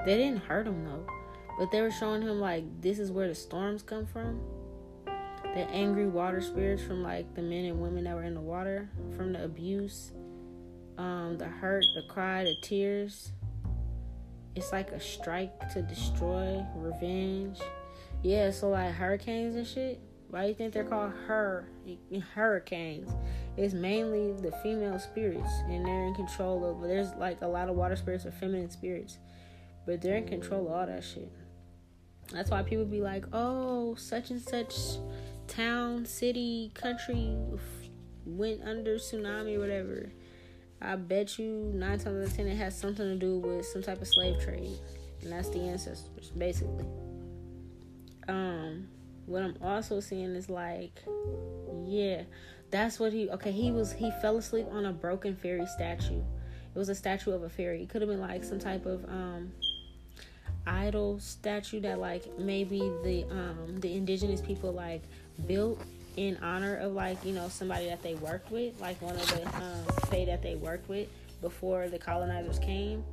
[0.05, 1.05] They didn't hurt him though,
[1.57, 4.39] but they were showing him like this is where the storms come from.
[5.05, 8.89] The angry water spirits from like the men and women that were in the water,
[9.15, 10.11] from the abuse,
[10.97, 13.31] um, the hurt, the cry, the tears.
[14.55, 17.59] It's like a strike to destroy, revenge.
[18.21, 20.01] Yeah, so like hurricanes and shit.
[20.29, 21.69] Why do you think they're called her
[22.35, 23.09] hurricanes?
[23.57, 26.81] It's mainly the female spirits, and they're in control of.
[26.81, 29.17] But There's like a lot of water spirits or feminine spirits,
[29.85, 31.31] but they're in control of all that shit.
[32.31, 34.75] That's why people be like, "Oh, such and such
[35.47, 37.35] town, city, country
[38.25, 40.11] went under tsunami or whatever."
[40.81, 43.81] I bet you nine times out of ten it has something to do with some
[43.81, 44.77] type of slave trade,
[45.21, 46.85] and that's the ancestors, basically.
[48.29, 48.87] Um,
[49.25, 51.03] what I'm also seeing is like,
[51.85, 52.23] yeah,
[52.71, 53.29] that's what he.
[53.29, 56.19] Okay, he was he fell asleep on a broken fairy statue.
[56.19, 57.83] It was a statue of a fairy.
[57.83, 59.51] It could have been like some type of um
[60.67, 65.01] idol statue that like maybe the um the indigenous people like
[65.47, 65.81] built
[66.17, 69.45] in honor of like you know somebody that they worked with, like one of the
[69.57, 71.07] um, fae that they worked with
[71.41, 73.03] before the colonizers came,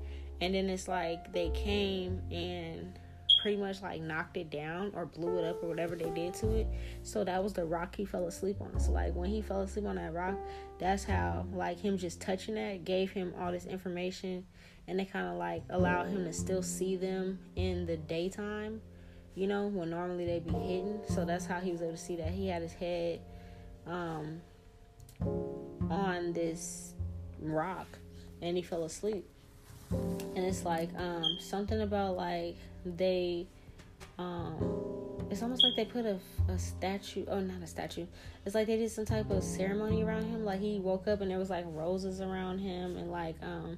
[0.41, 2.99] and then it's like they came and
[3.47, 6.53] pretty much like knocked it down or blew it up or whatever they did to
[6.53, 6.67] it.
[7.05, 8.81] So that was the rock he fell asleep on.
[8.81, 10.35] So like when he fell asleep on that rock,
[10.81, 14.45] that's how like him just touching that gave him all this information
[14.89, 18.81] and they kind of like allowed him to still see them in the daytime
[19.37, 20.99] you know, when normally they'd be hidden.
[21.09, 22.31] So that's how he was able to see that.
[22.31, 23.21] He had his head
[23.87, 24.41] um,
[25.89, 26.95] on this
[27.41, 27.87] rock
[28.43, 29.25] and he fell asleep.
[29.91, 32.57] And it's like um, something about like
[32.97, 33.47] they,
[34.19, 34.55] um,
[35.31, 36.19] it's almost like they put a,
[36.49, 38.07] a statue, oh, not a statue.
[38.45, 40.45] It's like they did some type of ceremony around him.
[40.45, 43.77] Like he woke up and there was like roses around him and like um,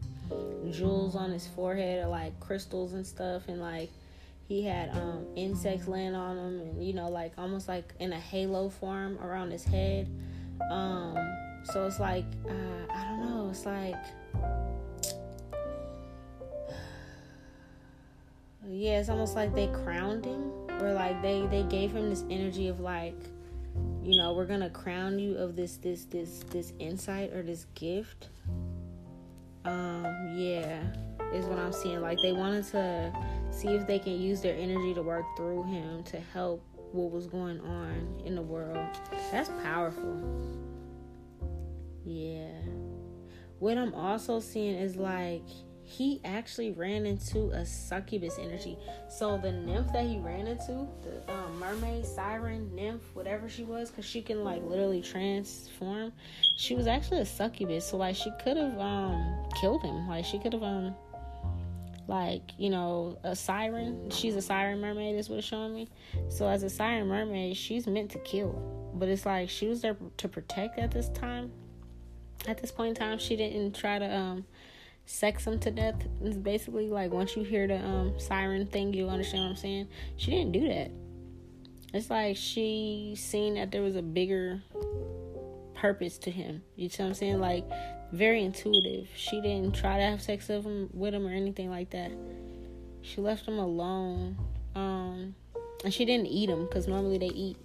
[0.71, 3.49] jewels on his forehead or like crystals and stuff.
[3.49, 3.91] And like,
[4.49, 8.19] he had um, insects land on him, and you know, like almost like in a
[8.19, 10.09] halo form around his head.
[10.71, 11.17] Um,
[11.65, 13.49] so it's like uh, I don't know.
[13.51, 13.95] It's like
[18.69, 22.69] yeah, it's almost like they crowned him, or like they they gave him this energy
[22.69, 23.17] of like,
[24.03, 28.29] you know, we're gonna crown you of this this this this insight or this gift.
[29.65, 30.83] Um, yeah,
[31.33, 32.01] is what I'm seeing.
[32.01, 33.13] Like they wanted to
[33.51, 37.27] see if they can use their energy to work through him to help what was
[37.27, 38.87] going on in the world.
[39.31, 40.23] That's powerful.
[42.05, 42.53] Yeah.
[43.59, 45.47] What I'm also seeing is like
[45.89, 48.77] he actually ran into a succubus energy.
[49.09, 53.91] So the nymph that he ran into, the um, mermaid, siren, nymph, whatever she was,
[53.91, 56.13] because she can like literally transform.
[56.59, 57.87] She was actually a succubus.
[57.87, 60.07] So like she could have um killed him.
[60.07, 60.95] Like she could have um
[62.07, 65.87] like you know a siren she's a siren mermaid is what it's showing me
[66.31, 69.95] so as a siren mermaid she's meant to kill but it's like she was there
[70.17, 71.53] to protect at this time
[72.47, 74.43] at this point in time she didn't try to um
[75.09, 79.09] sex him to death it's basically like once you hear the um siren thing you'll
[79.09, 80.91] understand what i'm saying she didn't do that
[81.95, 84.63] it's like she seen that there was a bigger
[85.75, 87.65] purpose to him you see what i'm saying like
[88.13, 89.09] very intuitive.
[89.15, 92.11] She didn't try to have sex with him, with him or anything like that.
[93.03, 94.37] She left him alone.
[94.75, 95.35] Um,
[95.85, 97.57] and she didn't eat him because normally they eat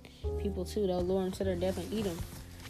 [0.42, 0.88] people too.
[0.88, 2.18] They'll lure him to their death and eat him.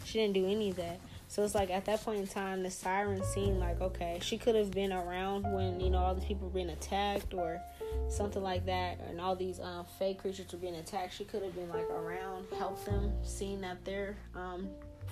[0.04, 1.00] She didn't do any of that.
[1.34, 4.54] So it's like at that point in time, the siren seemed like okay, she could
[4.54, 7.60] have been around when you know all these people were being attacked or
[8.08, 11.12] something like that, and all these um, fake creatures were being attacked.
[11.12, 14.68] She could have been like around, helped them, seeing that their um,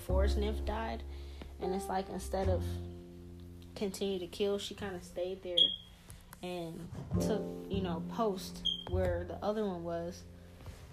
[0.07, 1.03] forest nymph died,
[1.61, 2.63] and it's like instead of
[3.75, 5.57] continue to kill, she kind of stayed there
[6.45, 6.89] and
[7.21, 10.23] took, you know, post where the other one was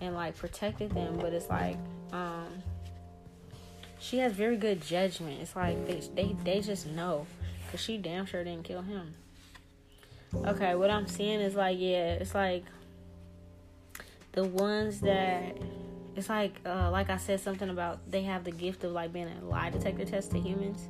[0.01, 1.19] and like protected them.
[1.21, 1.77] But it's like,
[2.13, 2.63] um,
[3.99, 5.41] she has very good judgment.
[5.41, 7.27] It's like they they, they just know
[7.65, 9.13] because she damn sure didn't kill him.
[10.35, 12.63] Okay, what I'm seeing is like, yeah, it's like
[14.31, 15.57] the ones that
[16.15, 19.27] it's like uh, like I said something about they have the gift of like being
[19.27, 20.87] a lie detector test to humans.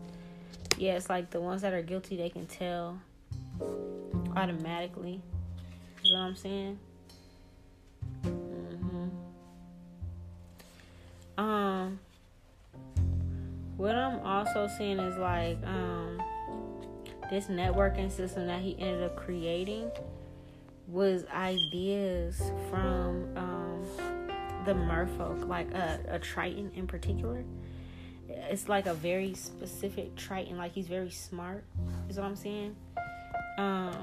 [0.78, 3.00] Yeah, it's like the ones that are guilty they can tell
[4.36, 5.22] automatically.
[6.04, 6.80] You know what I'm saying?
[8.24, 9.10] Mm-hmm.
[11.38, 12.00] Um,
[13.80, 16.22] what I'm also seeing is like um
[17.30, 19.90] this networking system that he ended up creating
[20.88, 23.86] was ideas from um,
[24.66, 27.44] the merfolk, like a, a Triton in particular.
[28.28, 31.64] It's like a very specific Triton, like he's very smart,
[32.10, 32.76] is what I'm saying.
[33.60, 33.94] Um,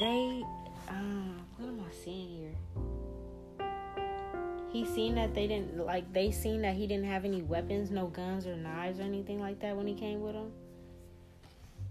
[0.00, 0.42] they,
[0.88, 0.92] uh,
[1.56, 2.43] what am I seeing here?
[4.74, 6.12] He seen that they didn't like.
[6.12, 9.60] They seen that he didn't have any weapons, no guns or knives or anything like
[9.60, 10.52] that when he came with them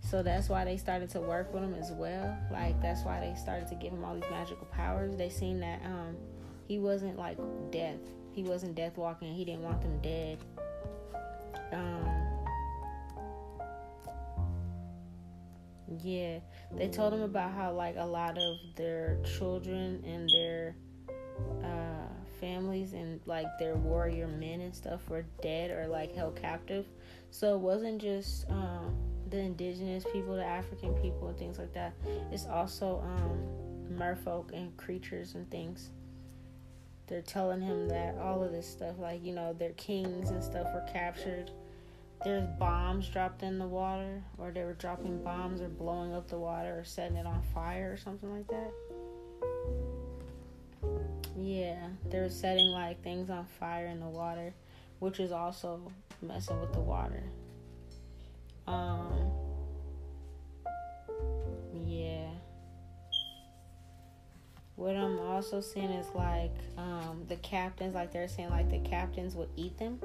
[0.10, 2.38] so that's why they started to work with him as well.
[2.52, 5.16] Like that's why they started to give him all these magical powers.
[5.16, 6.16] They seen that um
[6.68, 7.38] he wasn't like
[7.72, 8.00] death.
[8.34, 9.34] He wasn't death walking.
[9.34, 10.38] He didn't want them dead.
[11.72, 12.10] Um
[16.02, 16.40] Yeah,
[16.76, 20.76] they told him about how like a lot of their children and their
[21.64, 22.03] uh,
[22.44, 26.86] families and like their warrior men and stuff were dead or like held captive.
[27.32, 28.94] So it wasn't just um,
[29.30, 31.94] the indigenous people, the African people, and things like that.
[32.32, 35.90] It's also um, merfolk and creatures and things.
[37.08, 40.68] They're telling him that all of this stuff, like, you know, their kings and stuff
[40.74, 41.52] were captured.
[42.24, 46.38] There's bombs dropped in the water, or they were dropping bombs or blowing up the
[46.38, 48.72] water or setting it on fire or something like that.
[51.36, 54.54] Yeah, they were setting like things on fire in the water,
[55.00, 57.24] which is also messing with the water.
[58.68, 59.32] Um,
[61.86, 62.30] yeah.
[64.76, 69.36] What I'm also seeing is like um, the captains, like they're saying, like the captains
[69.36, 70.00] would eat them,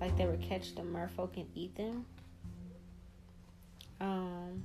[0.00, 2.04] like they would catch the merfolk and eat them.
[4.00, 4.64] Um,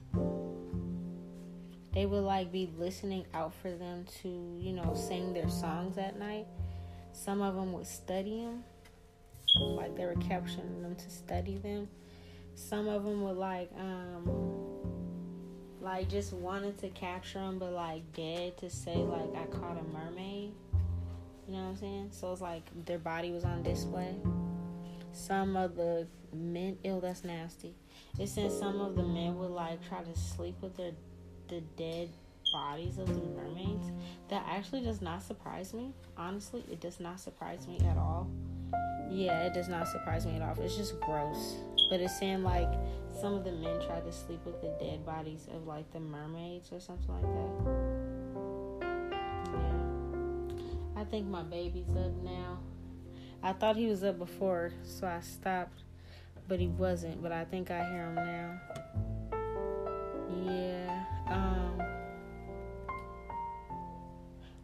[1.93, 6.17] they would like be listening out for them to, you know, sing their songs at
[6.17, 6.47] night.
[7.11, 8.63] Some of them would study them,
[9.59, 11.87] like they were capturing them to study them.
[12.55, 14.29] Some of them would like um
[15.81, 19.83] like just wanted to capture them but like dead to say like i caught a
[19.83, 20.53] mermaid.
[21.47, 22.07] You know what i'm saying?
[22.11, 24.15] So it's like their body was on display.
[25.11, 27.75] Some of the men ill that's nasty.
[28.17, 30.93] It said some of the men would like try to sleep with their
[31.47, 32.09] the dead
[32.51, 33.91] bodies of the mermaids
[34.29, 38.29] that actually does not surprise me honestly it does not surprise me at all
[39.09, 41.55] yeah it does not surprise me at all it's just gross
[41.89, 42.71] but it's saying like
[43.19, 46.71] some of the men tried to sleep with the dead bodies of like the mermaids
[46.71, 47.51] or something like that.
[49.53, 51.01] Yeah.
[51.01, 52.59] I think my baby's up now.
[53.41, 55.83] I thought he was up before, so I stopped,
[56.47, 57.21] but he wasn't.
[57.21, 58.59] But I think I hear him now.
[60.45, 60.92] Yeah.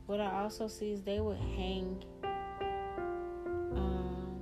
[0.10, 2.03] What I also see is they would hang
[3.76, 4.41] um,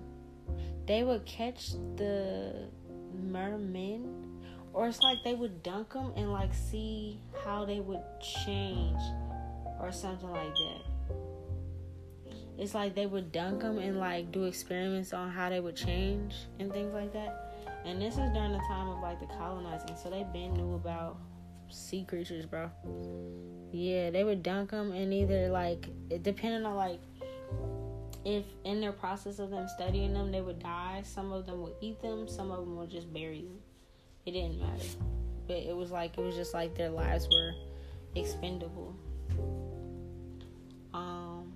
[0.86, 2.70] they would catch the
[3.14, 4.40] mermen
[4.72, 9.02] or it's like they would dunk them and like see how they would change
[9.82, 11.58] or something like that.
[12.58, 16.34] It's like they would dunk them and like do experiments on how they would change
[16.60, 17.58] and things like that.
[17.84, 21.18] And this is during the time of like the colonizing so they been knew about
[21.70, 22.70] sea creatures bro.
[23.72, 25.88] Yeah they would dunk them and either like
[26.24, 27.00] depending on like
[28.26, 31.02] if in their process of them studying them they would die.
[31.06, 32.28] Some of them would eat them.
[32.28, 33.60] Some of them would just bury them.
[34.26, 34.86] It didn't matter.
[35.48, 37.54] But it was like it was just like their lives were
[38.16, 38.96] expendable.
[40.94, 41.54] Um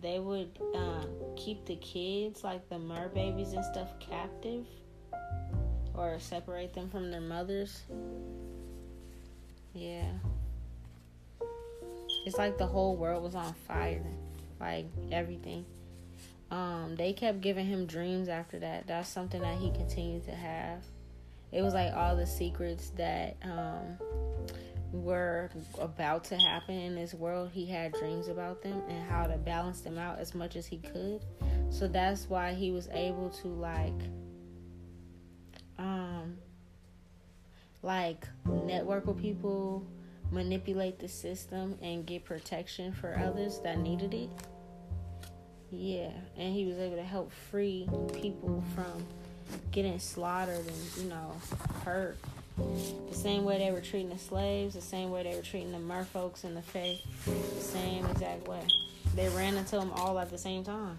[0.00, 1.04] they would uh,
[1.36, 4.66] keep the kids like the mer babies and stuff captive
[5.96, 7.82] or separate them from their mothers
[9.74, 10.10] yeah
[12.24, 14.04] it's like the whole world was on fire
[14.60, 15.64] like everything.
[16.50, 18.86] Um, they kept giving him dreams after that.
[18.86, 20.82] That's something that he continued to have.
[21.52, 23.98] It was like all the secrets that um,
[24.92, 27.50] were about to happen in this world.
[27.52, 30.78] He had dreams about them and how to balance them out as much as he
[30.78, 31.24] could.
[31.70, 33.92] So that's why he was able to like
[35.78, 36.36] um
[37.82, 39.86] like network with people
[40.30, 44.28] manipulate the system and get protection for others that needed it.
[45.70, 49.06] Yeah, and he was able to help free people from
[49.70, 51.32] getting slaughtered and, you know,
[51.84, 52.16] hurt.
[53.08, 55.78] The same way they were treating the slaves, the same way they were treating the
[55.78, 58.66] merfolks and the Faes, the same exact way.
[59.14, 60.98] They ran into them all at the same time.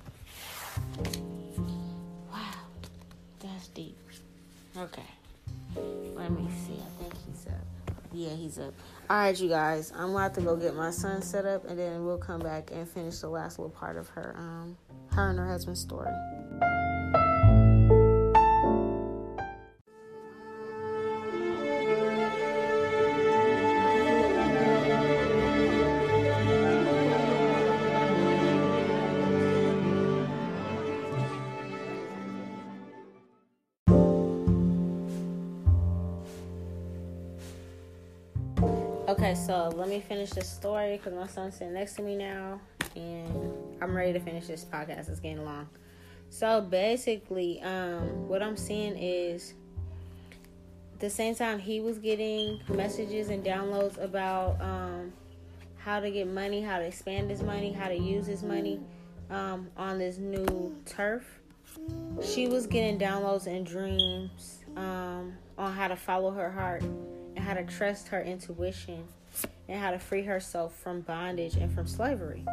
[2.31, 2.53] Wow,
[3.39, 3.97] that's deep.
[4.79, 5.01] Okay,
[6.15, 6.73] let me see.
[6.73, 7.53] I think he's up.
[8.13, 8.73] Yeah, he's up.
[9.09, 9.91] All right, you guys.
[9.91, 12.69] I'm gonna have to go get my son set up, and then we'll come back
[12.71, 14.77] and finish the last little part of her, um,
[15.13, 16.11] her and her husband's story.
[39.47, 42.59] So let me finish this story because my son's sitting next to me now,
[42.97, 45.09] and I'm ready to finish this podcast.
[45.09, 45.69] It's getting long.
[46.29, 49.53] So basically, um, what I'm seeing is
[50.99, 55.13] the same time he was getting messages and downloads about um,
[55.77, 58.81] how to get money, how to expand his money, how to use his money
[59.29, 61.23] um, on this new turf.
[62.21, 67.53] She was getting downloads and dreams um, on how to follow her heart and how
[67.53, 69.07] to trust her intuition
[69.67, 72.43] and how to free herself from bondage and from slavery.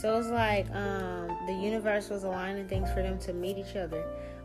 [0.00, 4.04] So it's like um, the universe was aligning things for them to meet each other.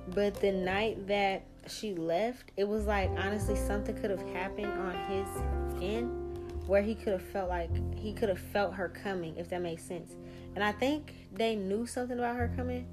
[0.09, 4.95] But the night that she left, it was like honestly something could have happened on
[5.09, 6.21] his end
[6.67, 9.83] where he could have felt like he could have felt her coming, if that makes
[9.83, 10.13] sense.
[10.55, 12.87] And I think they knew something about her coming,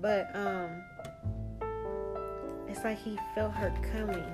[0.00, 0.82] but um
[2.68, 4.24] it's like he felt her coming.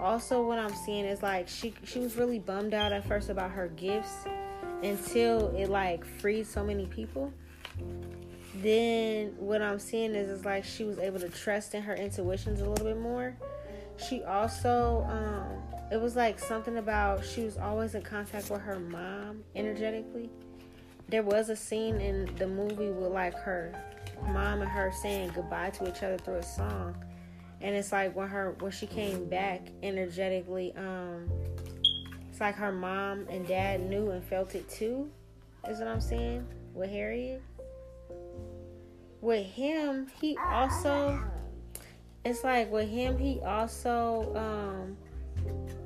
[0.00, 3.50] Also what I'm seeing is like she she was really bummed out at first about
[3.52, 4.26] her gifts
[4.82, 7.32] until it like freed so many people.
[8.56, 12.60] Then what I'm seeing is is like she was able to trust in her intuitions
[12.60, 13.36] a little bit more.
[13.96, 18.78] She also um it was like something about she was always in contact with her
[18.78, 20.30] mom energetically.
[21.08, 23.72] There was a scene in the movie with like her
[24.28, 26.96] mom and her saying goodbye to each other through a song.
[27.64, 31.30] And it's like when her when she came back energetically, um
[32.28, 35.10] it's like her mom and dad knew and felt it too.
[35.66, 37.42] Is what I'm saying with Harriet.
[39.22, 41.18] With him, he also
[42.22, 44.98] it's like with him he also um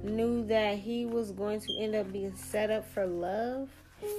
[0.02, 3.68] knew that he was going to end up being set up for love.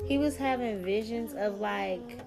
[0.07, 2.20] He was having visions of like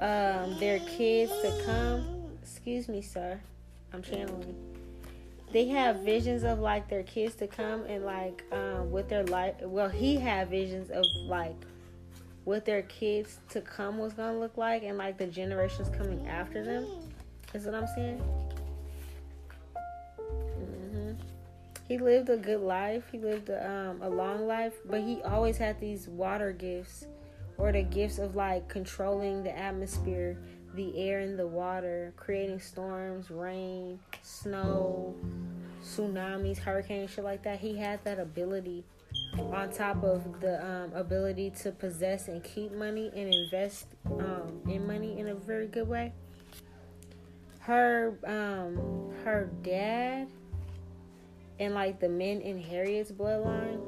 [0.00, 2.28] um, their kids to come.
[2.40, 3.40] Excuse me, sir.
[3.94, 4.56] I'm channeling.
[5.52, 9.54] They have visions of like their kids to come and like um, with their life.
[9.62, 11.54] Well, he had visions of like
[12.42, 16.64] what their kids to come was gonna look like and like the generations coming after
[16.64, 16.86] them.
[17.54, 18.20] Is what I'm saying.
[21.88, 23.04] he lived a good life.
[23.12, 27.06] He lived a, um, a long life, but he always had these water gifts
[27.58, 30.36] or the gifts of like controlling the atmosphere,
[30.74, 35.14] the air and the water, creating storms, rain, snow,
[35.82, 37.60] tsunamis, hurricanes, shit like that.
[37.60, 38.84] He had that ability
[39.38, 44.86] on top of the um, ability to possess and keep money and invest um, in
[44.86, 46.12] money in a very good way.
[47.60, 50.28] Her um, her dad
[51.58, 53.80] and like the men in Harriet's bloodline,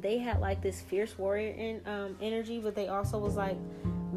[0.00, 3.56] they had like this fierce warrior in um, energy, but they also was like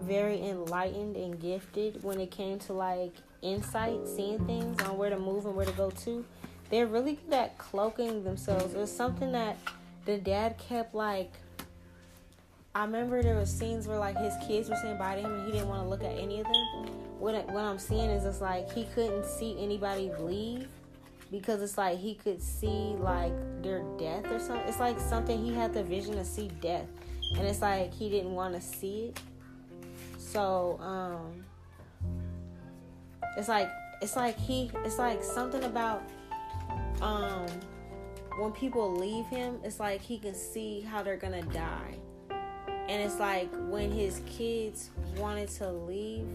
[0.01, 5.19] very enlightened and gifted when it came to like insight, seeing things on where to
[5.19, 6.25] move and where to go to.
[6.69, 8.73] They're really good at cloaking themselves.
[8.73, 9.57] It was something that
[10.05, 11.31] the dad kept like.
[12.75, 15.45] I remember there was scenes where like his kids were saying bye to him and
[15.45, 16.85] he didn't want to look at any of them.
[17.19, 20.67] What what I'm seeing is it's like he couldn't see anybody leave
[21.31, 24.67] because it's like he could see like their death or something.
[24.67, 26.85] It's like something he had the vision to see death,
[27.35, 29.19] and it's like he didn't want to see it.
[30.37, 31.43] So um,
[33.37, 33.71] it's like
[34.03, 36.03] it's like he it's like something about
[37.01, 37.47] um
[38.37, 39.57] when people leave him.
[39.63, 41.97] It's like he can see how they're gonna die,
[42.29, 46.27] and it's like when his kids wanted to leave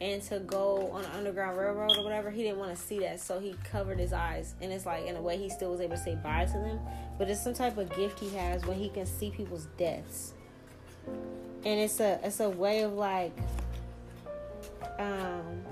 [0.00, 3.20] and to go on an underground railroad or whatever, he didn't want to see that,
[3.20, 4.54] so he covered his eyes.
[4.62, 6.80] And it's like, in a way, he still was able to say bye to them,
[7.18, 10.32] but it's some type of gift he has when he can see people's deaths,
[11.64, 13.32] and it's a it's a way of like,
[14.98, 15.64] um,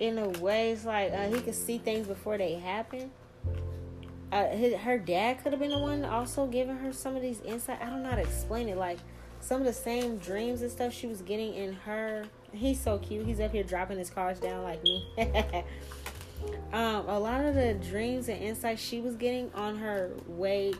[0.00, 3.10] in a way, it's like uh, he can see things before they happen.
[4.32, 7.40] Uh, his, her dad could have been the one also giving her some of these
[7.42, 7.78] insight.
[7.82, 8.78] I don't know how to explain it.
[8.78, 8.98] Like
[9.40, 12.24] some of the same dreams and stuff she was getting in her.
[12.52, 13.26] He's so cute.
[13.26, 15.06] He's up here dropping his cards down like me.
[16.72, 20.72] um, a lot of the dreams and insights she was getting on her way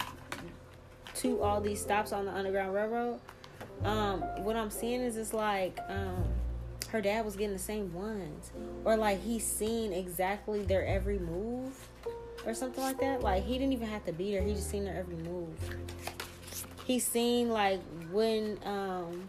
[1.23, 3.21] to all these stops on the Underground Railroad.
[3.85, 6.25] Um, what I'm seeing is it's like um,
[6.91, 8.53] her dad was getting the same ones,
[8.85, 11.89] or like he's seen exactly their every move,
[12.47, 13.23] or something like that.
[13.23, 15.49] Like he didn't even have to be there; he just seen their every move
[16.85, 17.81] he's seen like
[18.11, 19.29] when um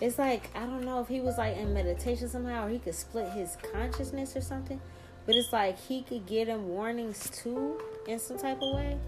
[0.00, 2.94] it's like I don't know if he was like in meditation somehow or he could
[2.94, 4.80] split his consciousness or something.
[5.26, 8.98] But it's like he could get him warnings too in some type of way.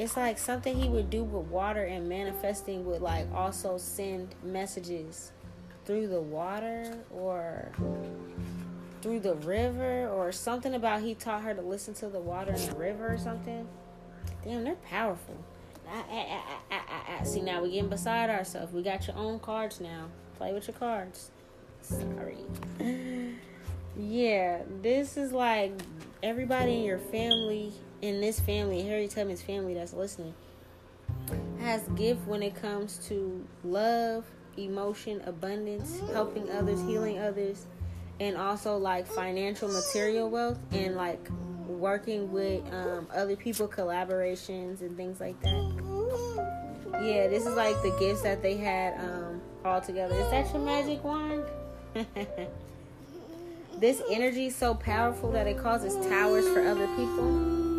[0.00, 5.30] It's like something he would do with water and manifesting would like also send messages
[5.84, 7.70] through the water or
[9.02, 12.66] through the river or something about he taught her to listen to the water in
[12.66, 13.68] the river or something.
[14.42, 15.36] Damn, they're powerful.
[15.86, 18.72] Ah, ah, ah, See, now we're getting beside ourselves.
[18.72, 20.06] We got your own cards now.
[20.38, 21.30] Play with your cards.
[21.82, 22.38] Sorry.
[23.98, 25.74] yeah, this is like
[26.22, 30.34] everybody in your family, in this family, Harry Tubman's family that's listening,
[31.60, 34.24] has gift when it comes to love,
[34.56, 37.66] emotion, abundance, helping others, healing others,
[38.18, 41.28] and also like financial material wealth and like
[41.66, 46.10] working with um, other people, collaborations and things like that.
[47.02, 50.14] Yeah, this is like the gifts that they had um, all together.
[50.14, 51.44] Is that your magic wand?
[53.78, 57.69] this energy is so powerful that it causes towers for other people.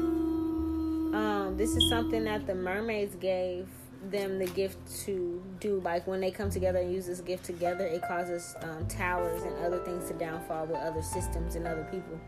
[1.14, 3.68] Um, this is something that the mermaids gave
[4.10, 5.82] them the gift to do.
[5.82, 9.56] Like when they come together and use this gift together, it causes um, towers and
[9.58, 12.20] other things to downfall with other systems and other people.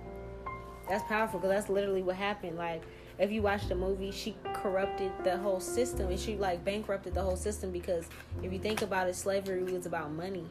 [0.90, 2.58] That's powerful because that's literally what happened.
[2.58, 2.84] Like
[3.18, 7.22] if you watch the movie, she corrupted the whole system and she like bankrupted the
[7.22, 8.06] whole system because
[8.42, 10.46] if you think about it, slavery was about money.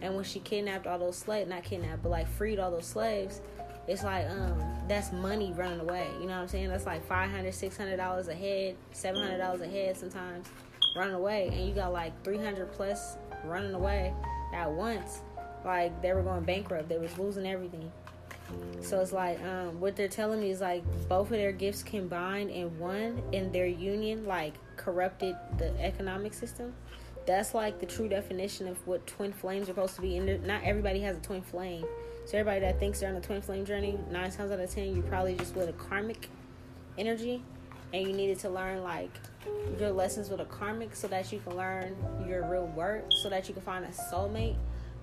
[0.00, 3.40] And when she kidnapped all those slaves, not kidnapped, but like freed all those slaves,
[3.86, 6.06] it's like um that's money running away.
[6.20, 6.68] You know what I'm saying?
[6.68, 10.46] That's like 500 600 dollars a head, 700 dollars a head sometimes
[10.96, 14.12] running away, and you got like 300 plus running away
[14.54, 15.20] at once.
[15.64, 16.88] Like they were going bankrupt.
[16.88, 17.90] They was losing everything.
[18.82, 22.50] So it's like um, what they're telling me is like both of their gifts combined
[22.50, 26.74] in one, in their union, like corrupted the economic system.
[27.26, 30.18] That's like the true definition of what twin flames are supposed to be.
[30.18, 31.86] And not everybody has a twin flame.
[32.26, 34.94] So everybody that thinks they're on a twin flame journey, nine times out of ten,
[34.94, 36.28] you're probably just with a karmic
[36.96, 37.42] energy,
[37.92, 39.10] and you needed to learn like
[39.78, 41.94] your lessons with a karmic so that you can learn
[42.26, 44.56] your real work, so that you can find a soulmate.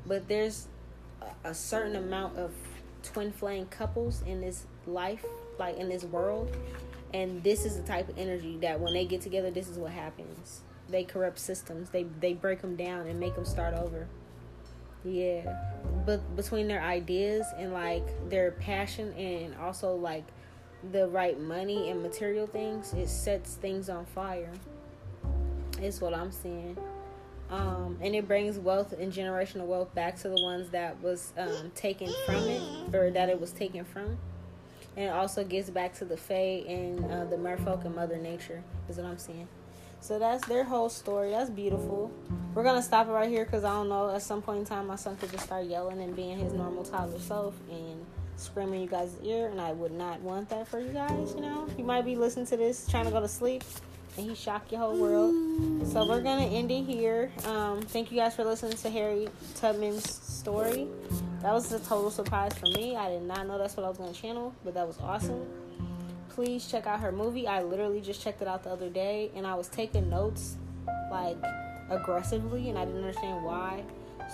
[0.05, 0.67] But there's
[1.43, 2.51] a certain amount of
[3.03, 5.23] twin flame couples in this life,
[5.59, 6.55] like in this world.
[7.13, 9.91] And this is the type of energy that when they get together, this is what
[9.91, 10.61] happens.
[10.89, 11.91] They corrupt systems.
[11.91, 14.07] They they break them down and make them start over.
[15.03, 15.57] Yeah,
[16.05, 20.25] but between their ideas and like their passion and also like
[20.91, 24.51] the right money and material things, it sets things on fire.
[25.81, 26.77] Is what I'm seeing.
[27.49, 31.71] Um, and it brings wealth and generational wealth back to the ones that was um,
[31.75, 34.17] taken from it or that it was taken from.
[34.95, 38.61] And it also gives back to the fae and uh, the merfolk and mother nature
[38.89, 39.47] is what i'm seeing
[40.01, 42.11] so that's their whole story that's beautiful
[42.53, 44.87] we're gonna stop it right here because i don't know at some point in time
[44.87, 48.05] my son could just start yelling and being his normal toddler self and
[48.35, 51.67] screaming you guys ear and i would not want that for you guys you know
[51.77, 53.63] you might be listening to this trying to go to sleep
[54.17, 55.33] and he shocked your whole world.
[55.87, 57.31] So we're gonna end it here.
[57.45, 60.87] Um, thank you guys for listening to Harry Tubman's story.
[61.41, 62.95] That was a total surprise for me.
[62.95, 65.45] I did not know that's what I was gonna channel, but that was awesome.
[66.35, 67.47] Please check out her movie.
[67.47, 70.57] I literally just checked it out the other day, and I was taking notes
[71.11, 71.37] like
[71.89, 73.83] aggressively, and I didn't understand why.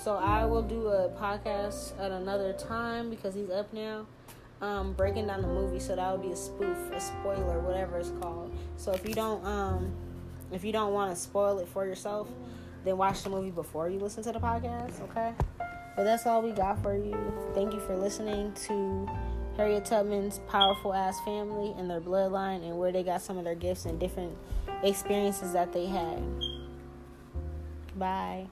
[0.03, 4.05] So I will do a podcast at another time because he's up now
[4.61, 8.11] um, breaking down the movie, so that would be a spoof, a spoiler, whatever it's
[8.21, 8.51] called.
[8.77, 9.91] So if you don't, um,
[10.51, 12.27] if you don't want to spoil it for yourself,
[12.83, 15.01] then watch the movie before you listen to the podcast.
[15.09, 15.33] Okay.
[15.95, 17.17] But that's all we got for you.
[17.53, 19.09] Thank you for listening to
[19.57, 23.55] Harriet Tubman's powerful ass family and their bloodline and where they got some of their
[23.55, 24.37] gifts and different
[24.83, 26.21] experiences that they had.
[27.97, 28.45] Bye.